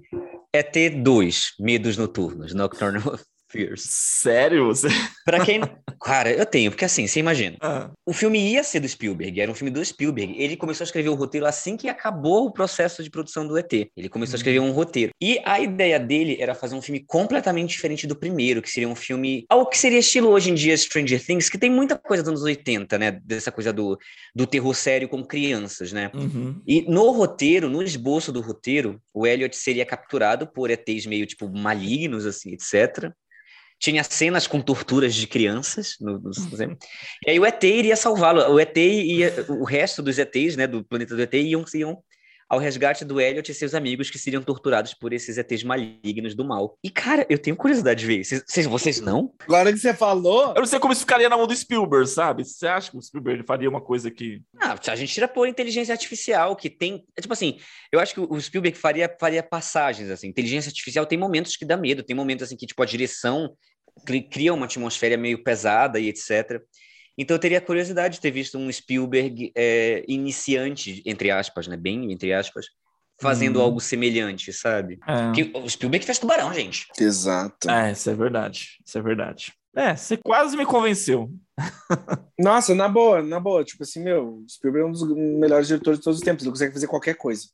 [0.54, 3.18] ET2, Medos Noturnos, Nocturnal
[3.52, 3.82] Fears.
[3.82, 4.66] Sério?
[4.66, 4.88] Você...
[5.24, 5.60] Pra quem.
[6.02, 7.56] Cara, eu tenho, porque assim, você imagina.
[7.60, 7.90] Ah.
[8.04, 10.34] O filme ia ser do Spielberg, era um filme do Spielberg.
[10.36, 13.72] Ele começou a escrever o roteiro assim que acabou o processo de produção do ET.
[13.72, 14.70] Ele começou a escrever uhum.
[14.70, 15.12] um roteiro.
[15.20, 18.96] E a ideia dele era fazer um filme completamente diferente do primeiro, que seria um
[18.96, 19.44] filme.
[19.48, 22.42] Algo que seria estilo hoje em dia Stranger Things, que tem muita coisa dos anos
[22.42, 23.20] 80, né?
[23.22, 23.96] Dessa coisa do,
[24.34, 26.10] do terror sério com crianças, né?
[26.14, 26.60] Uhum.
[26.66, 31.48] E no roteiro, no esboço do roteiro, o Elliot seria capturado por ETs meio tipo
[31.48, 33.12] malignos, assim, etc
[33.82, 35.96] tinha cenas com torturas de crianças.
[36.00, 36.78] No, no, no...
[37.26, 38.54] E aí o ET iria salvá-lo.
[38.54, 42.00] O ET e o resto dos ETs, né, do planeta do ET, iam, iam
[42.48, 46.44] ao resgate do Elliot e seus amigos que seriam torturados por esses ETs malignos do
[46.44, 46.78] mal.
[46.84, 48.22] E, cara, eu tenho curiosidade de ver.
[48.22, 49.34] Vocês, vocês não?
[49.40, 50.52] Agora que você falou.
[50.54, 52.44] Eu não sei como isso ficaria na mão do Spielberg, sabe?
[52.44, 54.42] Você acha que o Spielberg faria uma coisa que.
[54.60, 57.04] Ah, a gente tira por inteligência artificial, que tem.
[57.16, 57.58] É tipo assim,
[57.90, 60.28] eu acho que o Spielberg faria, faria passagens, assim.
[60.28, 63.56] Inteligência artificial tem momentos que dá medo, tem momentos, assim, que, tipo, a direção
[64.30, 66.60] cria uma atmosfera meio pesada e etc.
[67.16, 71.76] Então eu teria curiosidade de ter visto um Spielberg é, iniciante, entre aspas, né?
[71.76, 72.66] Bem entre aspas,
[73.20, 73.62] fazendo hum.
[73.62, 74.98] algo semelhante, sabe?
[75.06, 75.32] É.
[75.32, 76.86] Que o Spielberg fez tubarão, gente.
[76.98, 77.70] Exato.
[77.70, 78.78] É, isso é verdade.
[78.84, 79.52] Isso é verdade.
[79.74, 81.30] É, você quase me convenceu.
[82.38, 83.64] Nossa, na boa, na boa.
[83.64, 86.42] Tipo assim, meu, o Spielberg é um dos melhores diretores de todos os tempos.
[86.42, 87.44] Ele consegue fazer qualquer coisa.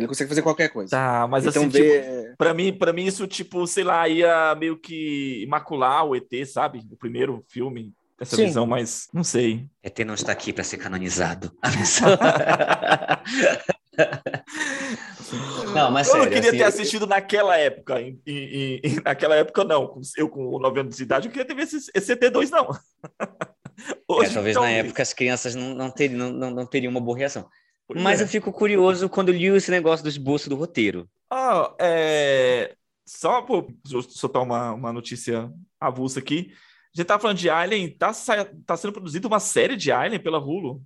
[0.00, 0.90] Ele consegue fazer qualquer coisa.
[0.90, 2.22] Tá, mas então, assim, vê...
[2.22, 6.30] tipo, pra, mim, pra mim isso, tipo, sei lá, ia meio que imacular o ET,
[6.46, 6.82] sabe?
[6.90, 8.46] O primeiro filme, essa Sim.
[8.46, 9.66] visão, mas não sei.
[9.82, 11.52] ET não está aqui para ser canonizado.
[15.74, 18.00] não, mas eu sério, não queria assim, ter assistido naquela época.
[18.00, 20.00] E, e, e, naquela época, não.
[20.16, 22.68] Eu com 9 anos de idade, eu queria ter visto esse, esse ET2, não.
[24.08, 27.02] Hoje, é, talvez então, na época as crianças não, não, teriam, não, não teriam uma
[27.02, 27.46] boa reação.
[27.96, 28.24] Mas é.
[28.24, 31.08] eu fico curioso quando li esse negócio do esboço do roteiro.
[31.30, 32.74] Ah, é...
[33.04, 33.72] Só por
[34.08, 36.52] soltar uma, uma notícia avulsa aqui.
[36.94, 38.12] A gente tá falando de Alien, tá,
[38.66, 40.82] tá sendo produzida uma série de Alien pela Hulu.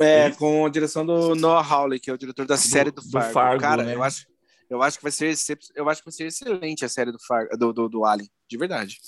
[0.00, 3.02] É, é com a direção do Noah Hawley, que é o diretor da série do,
[3.02, 3.32] do Fargo.
[3.32, 3.94] Fargo Cara, né?
[3.94, 4.26] eu, acho,
[4.68, 5.34] eu, acho que vai ser,
[5.74, 8.56] eu acho que vai ser excelente a série do, Fargo, do, do, do Alien, de
[8.56, 8.98] verdade.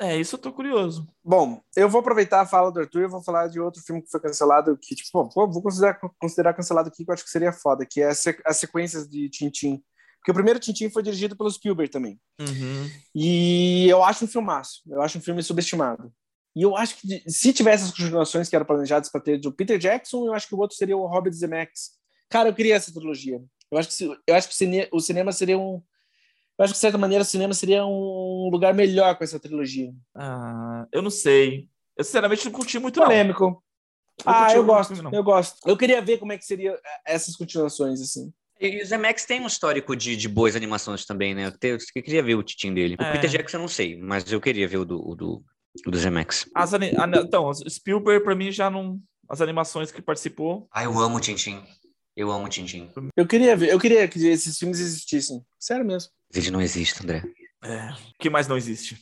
[0.00, 1.08] É, isso eu tô curioso.
[1.24, 4.10] Bom, eu vou aproveitar a fala do Arthur e vou falar de outro filme que
[4.10, 7.52] foi cancelado, que, tipo, pô, vou considerar, considerar cancelado aqui, que eu acho que seria
[7.52, 9.82] foda, que é as sequências de Tintin.
[10.18, 12.20] Porque o primeiro Tintin foi dirigido pelo Spielberg também.
[12.40, 12.90] Uhum.
[13.14, 14.82] E eu acho um filmaço.
[14.88, 16.12] Eu acho um filme subestimado.
[16.54, 19.78] E eu acho que se tivesse as continuações que eram planejadas para ter do Peter
[19.78, 21.92] Jackson, eu acho que o outro seria o Hobbit Zemeckis.
[22.28, 23.42] Cara, eu queria essa trilogia.
[23.70, 25.82] Eu acho que, eu acho que o cinema seria um,
[26.58, 29.92] eu acho que, de certa maneira, o cinema seria um lugar melhor com essa trilogia.
[30.14, 31.68] Ah, eu não sei.
[31.96, 33.62] Eu, sinceramente, não curti muito, Polêmico.
[34.24, 34.32] não.
[34.32, 35.56] ah, eu gosto, filme, eu gosto.
[35.64, 38.32] Eu queria ver como é que seria eh, essas continuações, assim.
[38.60, 41.52] E o Zemex tem um histórico de, de boas animações também, né?
[41.62, 42.96] Eu, eu queria ver o Titim dele.
[42.98, 43.12] O é.
[43.12, 45.44] Peter Jackson eu não sei, mas eu queria ver o do, o do,
[45.86, 46.50] o do Zemex.
[46.52, 48.98] As, então, Spielberg, pra mim, já não...
[49.28, 50.66] As animações que participou...
[50.72, 51.62] Ah, eu amo o Tintin.
[52.16, 52.90] Eu amo o Tintin.
[53.16, 55.40] Eu queria ver, eu queria que esses filmes existissem.
[55.56, 56.10] Sério mesmo.
[56.32, 57.22] Vídeo não existe, André.
[57.62, 57.90] É.
[57.90, 58.98] O que mais não existe?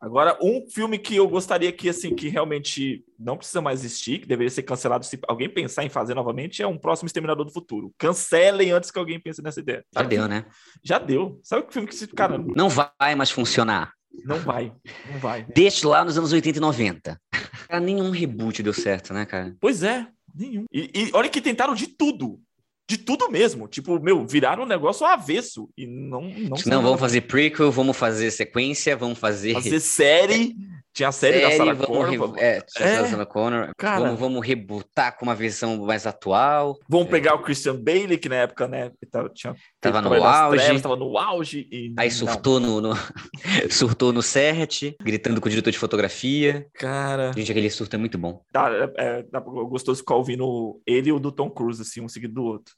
[0.00, 4.26] Agora, um filme que eu gostaria que, assim, que realmente não precisa mais existir, que
[4.26, 7.92] deveria ser cancelado se alguém pensar em fazer novamente, é um próximo Exterminador do Futuro.
[7.98, 9.84] Cancelem antes que alguém pense nessa ideia.
[9.94, 10.44] Já deu, né?
[10.84, 11.40] Já deu.
[11.42, 12.38] Sabe que filme que esse cara...
[12.38, 13.94] Não vai mais funcionar.
[14.24, 14.72] Não vai,
[15.10, 15.44] não vai.
[15.54, 17.20] Deixa lá nos anos 80 e 90.
[17.68, 19.56] Cara, nenhum reboot deu certo, né, cara?
[19.60, 20.64] Pois é, nenhum.
[20.72, 22.40] E, e olha que tentaram de tudo
[22.88, 23.66] de tudo mesmo.
[23.66, 25.68] Tipo, meu, viraram um negócio avesso.
[25.76, 26.22] E não.
[26.22, 29.54] Não, não vamos fazer prequel, vamos fazer sequência, vamos fazer.
[29.54, 30.56] Fazer série.
[30.96, 32.38] Tinha a série, série da Sarah Connor.
[32.38, 33.70] É, tinha é, a Sarah Connor.
[33.76, 36.78] Cara, vamos, vamos rebutar com uma versão mais atual.
[36.88, 37.10] Vamos é.
[37.10, 40.58] pegar o Christian Bale, que na época, né, tava, tinha, tava no auge.
[40.58, 41.68] Trevas, tava no auge.
[41.70, 42.94] E, Aí surtou no, no,
[43.70, 46.66] surtou no set, gritando com o diretor de fotografia.
[46.72, 47.30] Cara.
[47.36, 48.40] Gente, aquele surto é muito bom.
[48.50, 52.32] Dá, é, é gostoso ficar ouvindo ele e o do Tom Cruise, assim, um seguido
[52.32, 52.74] do outro.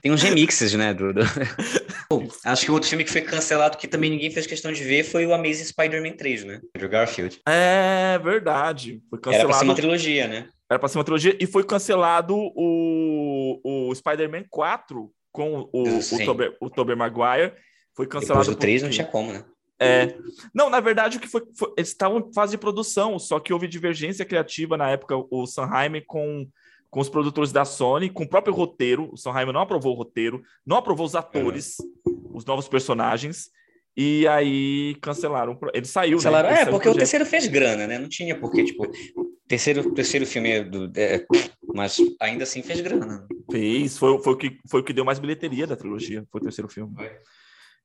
[0.00, 0.94] Tem uns remixes, né?
[0.94, 1.20] Do, do...
[2.44, 5.04] acho que o outro filme que foi cancelado que também ninguém fez questão de ver
[5.04, 6.60] foi o Amazing Spider-Man 3, né?
[6.78, 7.40] Do Garfield.
[7.46, 9.02] É verdade.
[9.10, 9.40] Foi cancelado.
[9.40, 10.48] Era pra ser uma trilogia, né?
[10.70, 16.24] Era pra ser uma trilogia e foi cancelado o, o Spider-Man 4 com o, o,
[16.24, 17.54] Tober, o Tobey Maguire.
[17.94, 18.44] Foi cancelado.
[18.44, 19.44] Depois do 3 não tinha como, né?
[19.80, 20.14] É.
[20.52, 23.52] Não, na verdade, o que foi, foi, eles estavam em fase de produção, só que
[23.52, 26.48] houve divergência criativa na época, o Sanheim com
[26.90, 29.10] com os produtores da Sony, com o próprio roteiro.
[29.12, 31.76] O Sondheim não aprovou o roteiro, não aprovou os atores,
[32.32, 33.50] os novos personagens.
[33.96, 35.58] E aí cancelaram.
[35.74, 36.16] Ele saiu, né?
[36.16, 36.50] cancelaram.
[36.50, 36.62] né?
[36.62, 37.98] É, porque o, o terceiro fez grana, né?
[37.98, 38.86] Não tinha porque, tipo,
[39.48, 40.92] terceiro, terceiro filme do.
[40.96, 41.26] É,
[41.74, 43.26] mas ainda assim fez grana.
[43.50, 46.44] Fez, foi, foi, o que, foi o que deu mais bilheteria da trilogia, foi o
[46.44, 46.94] terceiro filme.
[46.94, 47.10] Foi.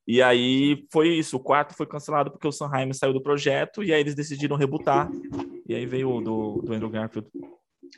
[0.06, 1.38] E aí foi isso.
[1.38, 5.10] O quarto foi cancelado porque o Sanheim saiu do projeto e aí eles decidiram rebutar.
[5.66, 7.28] E aí veio o do, do Andrew Garfield.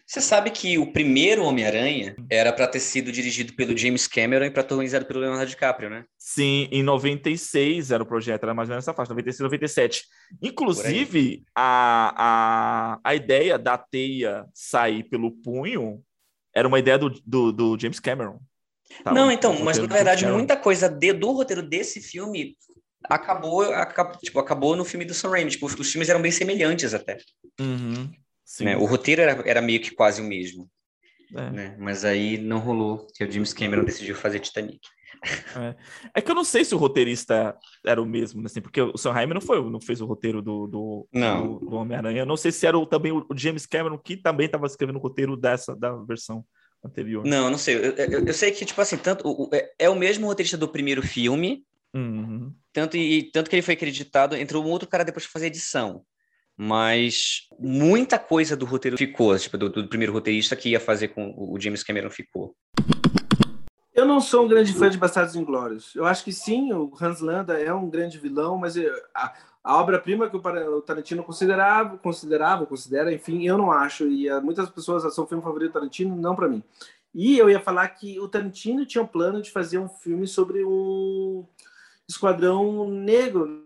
[0.06, 4.52] Você sabe que o primeiro Homem-Aranha era para ter sido dirigido pelo James Cameron e
[4.52, 6.06] protagonizado pelo Leonardo DiCaprio, né?
[6.18, 10.04] Sim, em 96 era o projeto, era mais ou menos essa faixa, 96, 97.
[10.42, 16.04] Inclusive, a, a, a ideia da teia sair pelo punho
[16.54, 18.40] era uma ideia do, do, do James Cameron.
[19.04, 22.56] Tá, não, então, mas na verdade, muita coisa de, do roteiro desse filme
[23.04, 25.52] acabou, acabou, tipo, acabou no filme do Sam Raimi.
[25.52, 27.18] Tipo, os filmes eram bem semelhantes até.
[27.60, 28.12] Uhum.
[28.64, 28.78] Né?
[28.78, 30.70] O roteiro era, era meio que quase o mesmo.
[31.34, 31.50] É.
[31.50, 31.76] Né?
[31.80, 34.80] Mas aí não rolou, que o James Cameron decidiu fazer Titanic.
[35.56, 35.76] É.
[36.16, 36.22] é.
[36.22, 39.34] que eu não sei se o roteirista era o mesmo, assim, porque o Sam Raimi
[39.34, 42.22] não foi, não fez o roteiro do, do, do, do Homem-Aranha.
[42.22, 45.02] Eu não sei se era o, também o James Cameron que também estava escrevendo o
[45.02, 46.46] roteiro dessa da versão
[46.84, 47.26] anterior.
[47.26, 47.76] Não, não sei.
[47.76, 50.68] Eu, eu, eu sei que tipo assim, tanto o, é, é o mesmo roteirista do
[50.68, 52.54] primeiro filme, uhum.
[52.72, 54.36] tanto e tanto que ele foi acreditado.
[54.36, 56.06] Entrou um outro cara depois para fazer edição
[56.58, 61.34] mas muita coisa do roteiro ficou, tipo, do, do, primeiro roteirista que ia fazer com
[61.38, 62.56] o James Cameron ficou.
[63.94, 65.96] Eu não sou um grande fã de Bastardos Inglórios.
[65.96, 68.76] Eu acho que sim, o Hans Landa é um grande vilão, mas
[69.14, 69.34] a,
[69.64, 74.08] a obra-prima que o Tarantino considerava, considerava, considera, enfim, eu não acho.
[74.08, 76.62] E muitas pessoas são o filme favorito do Tarantino, não para mim.
[77.14, 80.66] E eu ia falar que o Tarantino tinha um plano de fazer um filme sobre
[80.66, 81.46] um
[82.08, 83.65] esquadrão negro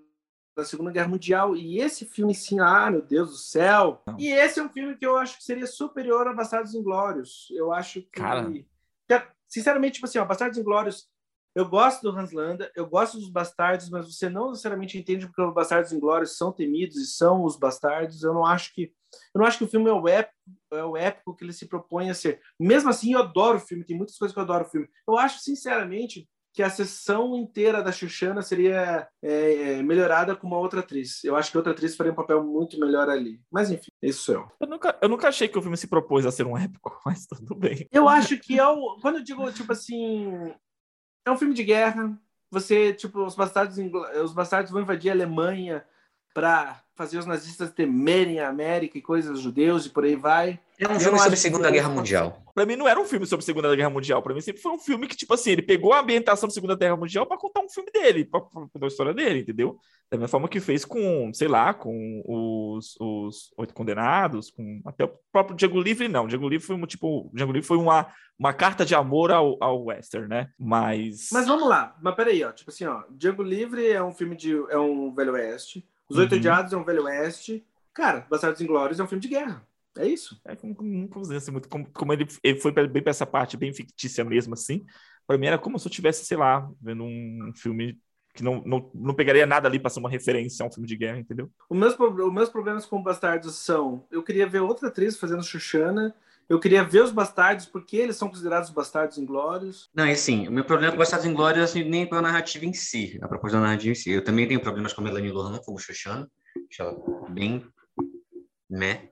[0.59, 1.55] da Segunda Guerra Mundial.
[1.55, 4.01] E esse filme, sim, ah, meu Deus do céu!
[4.05, 4.19] Não.
[4.19, 7.47] E esse é um filme que eu acho que seria superior a Bastardos Inglórios.
[7.51, 8.09] Eu acho que.
[8.11, 8.51] Cara.
[9.47, 11.09] Sinceramente, tipo assim, ó, Bastardos Inglórios,
[11.55, 15.41] eu gosto do Hans Landa, eu gosto dos Bastardos, mas você não necessariamente entende porque
[15.41, 18.23] os Bastardos Inglórios são temidos e são os Bastardos.
[18.23, 18.93] Eu não acho que.
[19.33, 20.37] Eu não acho que o filme é o épico,
[20.71, 22.39] é o épico que ele se propõe a ser.
[22.59, 24.87] Mesmo assim, eu adoro o filme, tem muitas coisas que eu adoro o filme.
[25.07, 30.57] Eu acho, sinceramente, que a sessão inteira da Xuxana seria é, é, melhorada com uma
[30.57, 31.23] outra atriz.
[31.23, 33.41] Eu acho que outra atriz faria um papel muito melhor ali.
[33.51, 34.47] Mas enfim, isso eu.
[34.59, 37.25] Eu nunca, eu nunca achei que o filme se propôs a ser um épico, mas
[37.25, 37.87] tudo bem.
[37.91, 38.97] Eu acho que é o.
[39.01, 40.53] Quando eu digo, tipo assim.
[41.25, 42.17] É um filme de guerra.
[42.51, 43.77] Você, tipo, os bastardos,
[44.23, 45.85] os bastardos vão invadir a Alemanha
[46.39, 50.57] para fazer os nazistas temerem a América e coisas judeus e por aí vai.
[50.79, 52.41] É um filme sobre a Segunda Guerra Mundial.
[52.55, 54.71] Para mim não era um filme sobre a Segunda Guerra Mundial, para mim sempre foi
[54.71, 57.59] um filme que tipo assim, ele pegou a ambientação da Segunda Guerra Mundial para contar
[57.59, 59.77] um filme dele, para contar a história dele, entendeu?
[60.09, 65.03] Da mesma forma que fez com, sei lá, com os, os Oito Condenados, com até
[65.03, 66.25] o próprio Diego Livre, não.
[66.25, 68.07] Diego Livre foi um tipo, Diego Livre foi uma,
[68.39, 70.47] uma carta de amor ao, ao western, né?
[70.57, 74.37] Mas Mas vamos lá, mas peraí, ó, tipo assim, ó, Diego Livre é um filme
[74.37, 75.85] de é um velho oeste.
[76.09, 76.37] Os Oito uhum.
[76.39, 77.65] Odiados é um Velho Oeste.
[77.93, 79.65] Cara, Bastardos Inglórios é um filme de guerra.
[79.97, 80.39] É isso.
[80.45, 83.73] É como, como, assim, muito, como, como ele, ele foi bem para essa parte bem
[83.73, 84.85] fictícia mesmo, assim.
[85.27, 87.99] Para mim era como se eu estivesse, sei lá, vendo um filme
[88.33, 90.95] que não, não, não pegaria nada ali para ser uma referência a um filme de
[90.95, 91.51] guerra, entendeu?
[91.69, 96.15] Os meus, os meus problemas com Bastardos são: eu queria ver outra atriz fazendo Xuxana.
[96.49, 99.89] Eu queria ver os bastardos, porque eles são considerados bastardos inglórios.
[99.93, 103.19] Não, é assim, o meu problema com bastardos inglórios assim, nem pela narrativa em si,
[103.21, 104.09] a propósito da narrativa em si.
[104.09, 106.27] Eu também tenho problemas com a Melanie Lohan como Xoxana,
[106.69, 107.63] acho ela bem
[108.69, 109.09] né?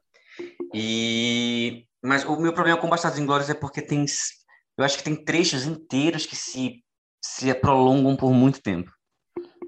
[0.74, 4.06] E mas o meu problema com bastardos inglórios é porque tem
[4.78, 6.84] eu acho que tem trechos inteiros que se
[7.24, 8.92] se prolongam por muito tempo.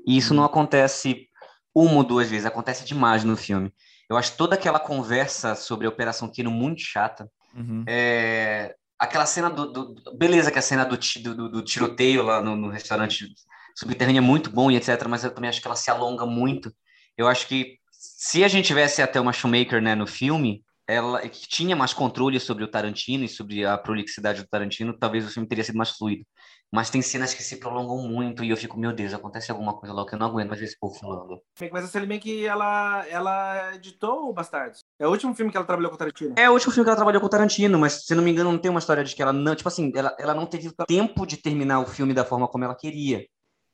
[0.05, 1.27] E isso não acontece
[1.73, 3.73] uma ou duas vezes, acontece demais no filme.
[4.09, 7.29] Eu acho toda aquela conversa sobre a Operação Kino muito chata.
[7.55, 7.83] Uhum.
[7.87, 12.55] É, aquela cena do, do, Beleza, que a cena do, do, do tiroteio lá no,
[12.55, 13.27] no, restaurante
[13.75, 16.73] subterrâneo é muito bom e etc., mas eu também acho que ela se alonga muito.
[17.17, 21.47] Eu acho que se a gente tivesse até uma Shoemaker né, no filme, ela que
[21.47, 25.47] tinha mais controle sobre o Tarantino e sobre a prolixidade do Tarantino, talvez o filme
[25.47, 26.25] teria sido mais fluido.
[26.71, 29.93] Mas tem cenas que se prolongam muito e eu fico, meu Deus, acontece alguma coisa
[29.93, 31.41] lá que eu não aguento mais ver esse povo falando.
[31.71, 34.83] Mas a Sally que ela, ela editou o Bastardos.
[34.99, 36.35] É o último filme que ela trabalhou com o Tarantino.
[36.37, 38.51] É o último filme que ela trabalhou com o Tarantino, mas se não me engano
[38.51, 41.25] não tem uma história de que ela não, tipo assim, ela, ela não teve tempo
[41.25, 43.25] de terminar o filme da forma como ela queria.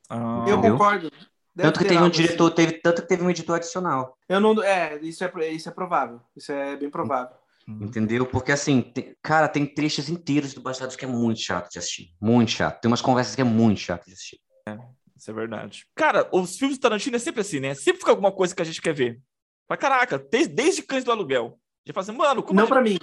[0.08, 1.10] Ah, eu concordo.
[1.54, 2.54] Deve tanto que teve um diretor, assim.
[2.54, 4.16] teve, tanto que teve um editor adicional.
[4.28, 6.20] Eu não, é, isso é, isso é provável.
[6.36, 7.34] Isso é bem provável.
[7.68, 7.84] Uhum.
[7.84, 8.24] Entendeu?
[8.24, 12.14] Porque assim, tem, cara, tem trechos inteiros do Bastardos que é muito chato de assistir.
[12.20, 12.80] Muito chato.
[12.80, 14.40] Tem umas conversas que é muito chato de assistir.
[14.68, 14.78] É,
[15.16, 15.86] isso é verdade.
[15.94, 17.74] Cara, os filmes do Tarantino é sempre assim, né?
[17.74, 19.20] Sempre fica alguma coisa que a gente quer ver.
[19.68, 21.58] Mas caraca, desde, desde Cães do Aluguel.
[21.84, 22.54] Já fala assim, mano, como.
[22.54, 22.72] Não gente...
[22.72, 22.98] pra mim.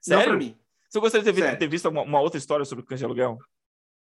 [0.00, 0.32] Sério?
[0.32, 0.56] Não pra mim.
[0.88, 3.38] Você gostaria de ter, ter visto uma, uma, outra história sobre Cães de Aluguel?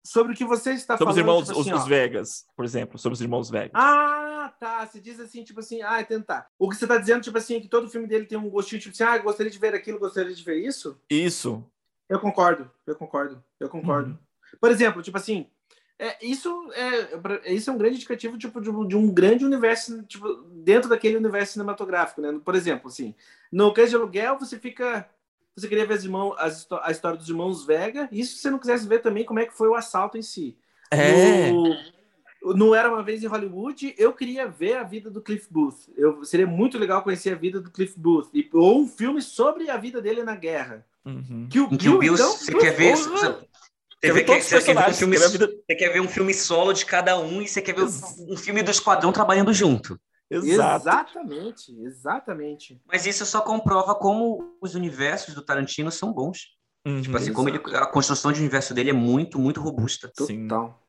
[0.06, 1.26] Sobre o que você está sobre falando.
[1.26, 2.98] Sobre os irmãos, tipo assim, os, Vegas, por exemplo.
[2.98, 3.72] Sobre os irmãos Vegas.
[3.74, 4.86] Ah, tá.
[4.86, 6.48] Você diz assim, tipo assim, ah, é tentar.
[6.58, 8.80] O que você está dizendo, tipo assim, é que todo filme dele tem um gostinho,
[8.80, 10.96] tipo assim, ah, gostaria de ver aquilo, gostaria de ver isso?
[11.10, 11.64] Isso.
[12.08, 14.10] Eu concordo, eu concordo, eu concordo.
[14.10, 14.18] Uhum.
[14.60, 15.48] Por exemplo, tipo assim,
[15.98, 20.42] É, isso, é, isso é um grande indicativo tipo, de, de, um grande universo tipo,
[20.52, 22.20] dentro daquele universo cinematográfico.
[22.20, 22.38] Né?
[22.44, 23.14] Por exemplo, assim,
[23.50, 25.08] no Cães de Aluguel, você fica.
[25.56, 28.58] Você queria ver as irmãos, as, a história dos irmãos Vega, e se você não
[28.58, 30.58] quisesse ver também como é que foi o assalto em si.
[30.90, 31.50] É.
[31.50, 31.74] No,
[32.54, 35.90] no Era Uma Vez em Hollywood, eu queria ver a vida do Cliff Booth.
[35.96, 38.28] Eu, seria muito legal conhecer a vida do Cliff Booth.
[38.34, 40.84] E, ou um filme sobre a vida dele na guerra.
[41.06, 41.48] Uhum.
[41.50, 42.94] Que o Bill, Bill então, você quer ver...
[42.94, 46.84] Você, você, quer, você, quer ver um filme, você quer ver um filme solo de
[46.84, 49.98] cada um e você quer ver um, um filme do esquadrão trabalhando junto.
[50.30, 50.88] Exato.
[50.88, 52.82] Exatamente, exatamente.
[52.86, 56.56] Mas isso só comprova como os universos do Tarantino são bons.
[56.86, 60.10] Uhum, tipo assim, como ele, a construção de universo dele é muito, muito robusta.
[60.16, 60.82] Total.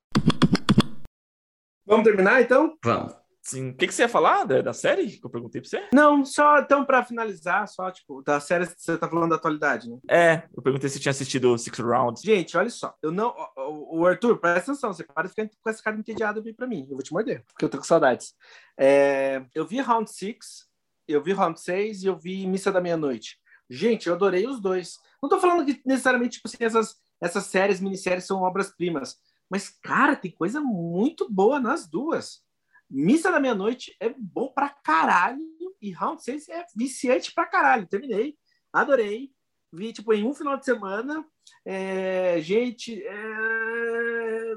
[1.86, 2.76] Vamos terminar então?
[2.84, 3.16] Vamos.
[3.48, 3.70] Sim.
[3.70, 5.88] O que, que você ia falar da, da série que eu perguntei pra você?
[5.94, 9.90] Não, só então para finalizar, só tipo, da série que você tá falando da atualidade,
[9.90, 9.98] né?
[10.10, 12.22] É, eu perguntei se tinha assistido Six Rounds.
[12.24, 13.34] Gente, olha só, eu não.
[13.56, 16.68] O, o Arthur, presta atenção, você para de ficar com essa cara entediada aí pra
[16.68, 16.86] mim.
[16.90, 18.34] Eu vou te morder, porque eu tô com saudades.
[18.78, 20.68] É, eu vi Round 6,
[21.08, 23.38] eu vi Round 6 e eu vi Missa da Meia-Noite.
[23.70, 24.98] Gente, eu adorei os dois.
[25.24, 29.16] Não tô falando que necessariamente, tipo assim, essas, essas séries, minisséries são obras-primas.
[29.50, 32.46] Mas, cara, tem coisa muito boa nas duas.
[32.90, 35.42] Missa da Meia-Noite é bom pra caralho
[35.82, 37.88] e Round 6 é viciante pra caralho.
[37.88, 38.36] Terminei,
[38.72, 39.32] adorei.
[39.72, 41.26] Vi, tipo, em um final de semana.
[41.66, 44.56] É, gente, é...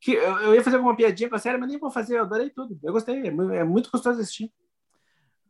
[0.00, 2.18] que eu, eu, ia fazer alguma piadinha com a série, mas nem vou fazer.
[2.18, 2.78] Eu adorei tudo.
[2.82, 3.16] Eu gostei.
[3.22, 4.52] É, é muito gostoso assistir.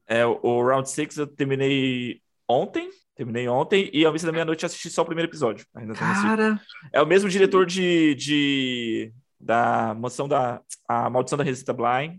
[0.07, 2.91] É, o Round 6 eu terminei ontem.
[3.15, 5.65] Terminei ontem e ao Missa da Meia-Noite assisti só o primeiro episódio.
[5.75, 6.61] Ainda Cara...
[6.93, 9.13] É o mesmo diretor de, de
[9.45, 12.19] da mansão da a maldição da Resistência Blind,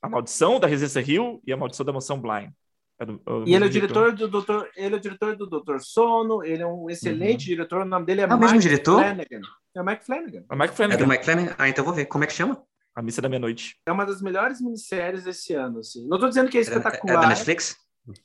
[0.00, 2.50] a maldição da Resistência Rio e a maldição da mansão Blind.
[2.98, 5.46] É do, é e ele é o diretor do Doutor, ele é o diretor do
[5.46, 7.56] Doutor Sono, ele é um excelente uhum.
[7.56, 9.00] diretor, o nome dele é, é o mesmo diretor?
[9.00, 9.40] Flanagan.
[9.74, 10.44] É o Mike Flanagan.
[10.50, 10.94] É, Mike Flanagan.
[10.94, 11.54] é do Mike Flanagan?
[11.58, 12.06] Ah, então vou ver.
[12.06, 12.62] Como é que chama?
[12.94, 13.76] A Missa da Meia-Noite.
[13.86, 16.06] É uma das melhores minisséries desse ano, assim.
[16.06, 17.14] Não estou dizendo que é espetacular.
[17.14, 17.76] É, é da Netflix?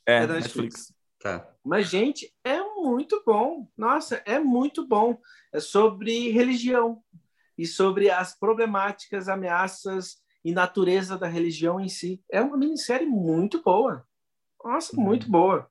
[0.06, 0.54] É, é da Netflix.
[0.54, 0.94] Netflix.
[1.20, 1.48] Tá.
[1.64, 3.66] Mas, gente, é muito bom.
[3.76, 5.18] Nossa, é muito bom.
[5.52, 7.02] É sobre religião
[7.58, 12.22] e sobre as problemáticas, ameaças e natureza da religião em si.
[12.30, 14.06] É uma minissérie muito boa.
[14.64, 15.02] Nossa, uhum.
[15.02, 15.68] muito boa.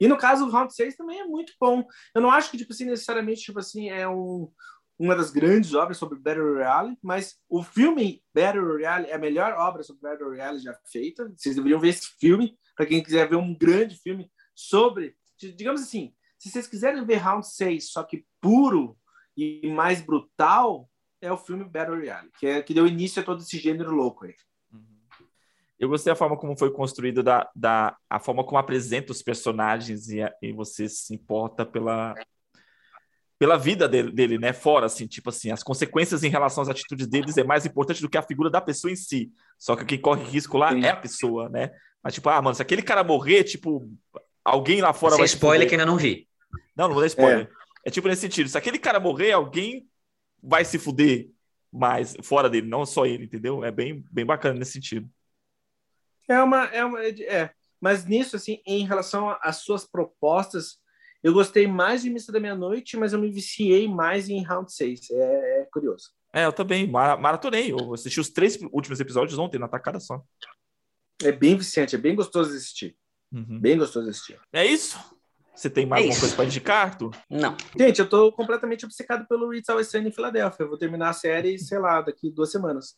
[0.00, 1.84] E no caso, o Round 6 também é muito bom.
[2.14, 4.52] Eu não acho que, tipo assim, necessariamente, tipo assim, é um,
[4.98, 9.52] uma das grandes obras sobre Battle Royale, mas o filme Battle Royale é a melhor
[9.52, 11.32] obra sobre Battle Royale já feita.
[11.36, 16.12] Vocês deveriam ver esse filme, para quem quiser ver um grande filme sobre, digamos assim,
[16.38, 18.98] se vocês quiserem ver Round 6, só que puro
[19.36, 20.88] e mais brutal,
[21.24, 24.26] é o filme Battle Royale, que, é, que deu início a todo esse gênero louco
[24.26, 24.34] aí.
[24.72, 24.84] Uhum.
[25.78, 30.08] Eu gostei da forma como foi construído, da, da a forma como apresenta os personagens
[30.08, 32.14] e, e você se importa pela,
[33.38, 34.52] pela vida dele, dele, né?
[34.52, 38.08] Fora, assim, tipo assim, as consequências em relação às atitudes deles é mais importante do
[38.08, 39.32] que a figura da pessoa em si.
[39.58, 40.84] Só que quem corre risco lá Sim.
[40.84, 41.70] é a pessoa, né?
[42.02, 43.90] Mas, tipo, ah, mano, se aquele cara morrer, tipo,
[44.44, 45.26] alguém lá fora Sem vai.
[45.26, 46.28] spoiler que ainda não vi.
[46.76, 47.50] Não, não vou dar spoiler.
[47.84, 47.88] É.
[47.88, 49.88] é tipo nesse sentido: se aquele cara morrer, alguém
[50.44, 51.30] vai se fuder
[51.72, 53.64] mais fora dele, não só ele, entendeu?
[53.64, 55.10] É bem, bem bacana nesse sentido.
[56.28, 57.50] É uma, é uma, é.
[57.80, 60.78] Mas nisso, assim, em relação às suas propostas,
[61.22, 65.10] eu gostei mais de Missa da Meia-Noite, mas eu me viciei mais em Round 6.
[65.10, 66.10] É, é curioso.
[66.32, 66.86] É, eu também.
[66.86, 67.72] Maratonei.
[67.72, 70.22] Eu assisti os três últimos episódios ontem, na tacada só.
[71.22, 72.96] É bem viciante, é bem gostoso de assistir.
[73.32, 73.60] Uhum.
[73.60, 74.40] Bem gostoso de assistir.
[74.52, 74.98] É isso?
[75.54, 77.10] Você tem mais é alguma coisa para indicar, Arthur?
[77.30, 77.56] Não.
[77.78, 80.64] Gente, eu tô completamente obcecado pelo It's Always Sunny em Filadélfia.
[80.64, 82.96] Eu vou terminar a série, sei lá, daqui duas semanas.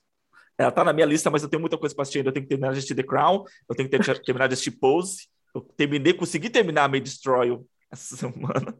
[0.58, 2.30] Ela tá na minha lista, mas eu tenho muita coisa para assistir ainda.
[2.30, 4.72] Eu tenho que terminar de assistir The Crown, eu tenho que ter, terminar de assistir
[4.72, 5.28] Pose.
[5.54, 7.58] Eu terminei, consegui terminar a May Destroy
[7.90, 8.74] essa semana.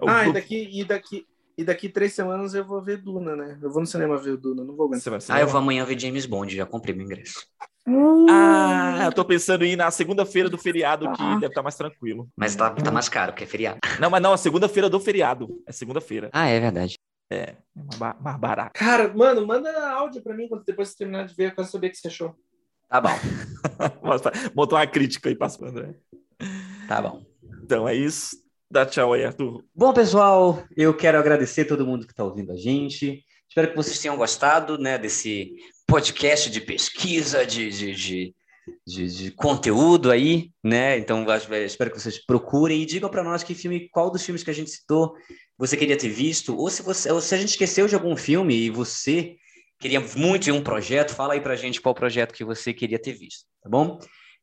[0.00, 1.26] Eu, ah, e daqui, e daqui,
[1.56, 3.58] e daqui três semanas eu vou ver Duna, né?
[3.62, 5.18] Eu vou no cinema ver Duna, não vou aguentar.
[5.28, 7.46] Ah, eu vou amanhã ver James Bond, já comprei meu ingresso.
[7.86, 8.26] Uh.
[8.28, 11.76] Ah, eu tô pensando em ir na segunda-feira do feriado, que deve estar tá mais
[11.76, 12.28] tranquilo.
[12.36, 13.78] Mas tá, tá mais caro, porque é feriado.
[14.00, 15.62] Não, mas não, a segunda-feira do feriado.
[15.66, 16.28] É segunda-feira.
[16.32, 16.98] Ah, é verdade.
[17.30, 17.54] É,
[17.98, 18.72] mais barato.
[18.78, 21.88] Cara, mano, manda áudio pra mim quando depois você terminar de ver, eu quero saber
[21.88, 22.34] o que você achou.
[22.88, 23.08] Tá bom.
[24.54, 25.94] Botou uma crítica aí, passa pro André.
[26.86, 27.24] Tá bom.
[27.62, 28.36] Então é isso.
[28.70, 29.64] Dá tchau aí, Arthur.
[29.74, 33.24] Bom, pessoal, eu quero agradecer a todo mundo que está ouvindo a gente.
[33.48, 35.54] Espero que vocês tenham gostado né, desse
[35.86, 38.34] podcast de pesquisa, de, de, de,
[38.86, 40.98] de, de conteúdo aí, né?
[40.98, 41.24] Então,
[41.64, 44.54] espero que vocês procurem e digam para nós que filme, qual dos filmes que a
[44.54, 45.14] gente citou
[45.58, 48.54] você queria ter visto, ou se, você, ou se a gente esqueceu de algum filme
[48.54, 49.36] e você
[49.78, 52.98] queria muito ver um projeto, fala aí para a gente qual projeto que você queria
[52.98, 53.98] ter visto, tá bom?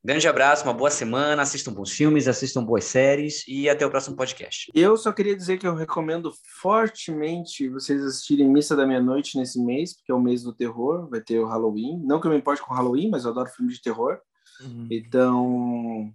[0.06, 4.18] Grande abraço, uma boa semana, assistam bons filmes, assistam boas séries e até o próximo
[4.18, 4.70] podcast.
[4.76, 6.30] Eu só queria dizer que eu recomendo
[6.60, 11.22] fortemente vocês assistirem Missa da Meia-Noite nesse mês, porque é o mês do terror, vai
[11.22, 12.02] ter o Halloween.
[12.04, 14.20] Não que eu me importe com Halloween, mas eu adoro filme de terror.
[14.60, 14.90] Uhum.
[14.92, 16.14] Então,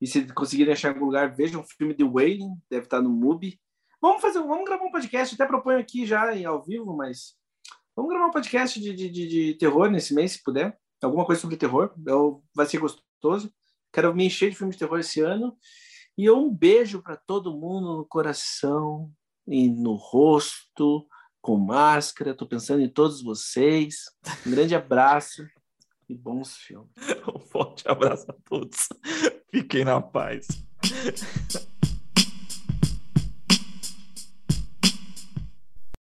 [0.00, 3.60] e se conseguirem achar algum lugar, vejam o filme The Wailing, deve estar no MUBI.
[4.00, 7.34] Vamos fazer, vamos gravar um podcast, até proponho aqui já em ao vivo, mas
[7.94, 10.74] vamos gravar um podcast de, de, de, de terror nesse mês, se puder.
[11.02, 12.78] Alguma coisa sobre terror, eu, vai ser
[13.20, 13.52] gostoso.
[13.92, 15.56] Quero me encher de filmes de terror esse ano.
[16.16, 19.12] E um beijo para todo mundo no coração
[19.46, 21.06] e no rosto,
[21.40, 22.30] com máscara.
[22.30, 24.04] Estou pensando em todos vocês.
[24.46, 25.46] Um grande abraço
[26.08, 26.90] e bons filmes.
[27.34, 28.88] Um forte abraço a todos.
[29.50, 30.46] Fiquem na paz.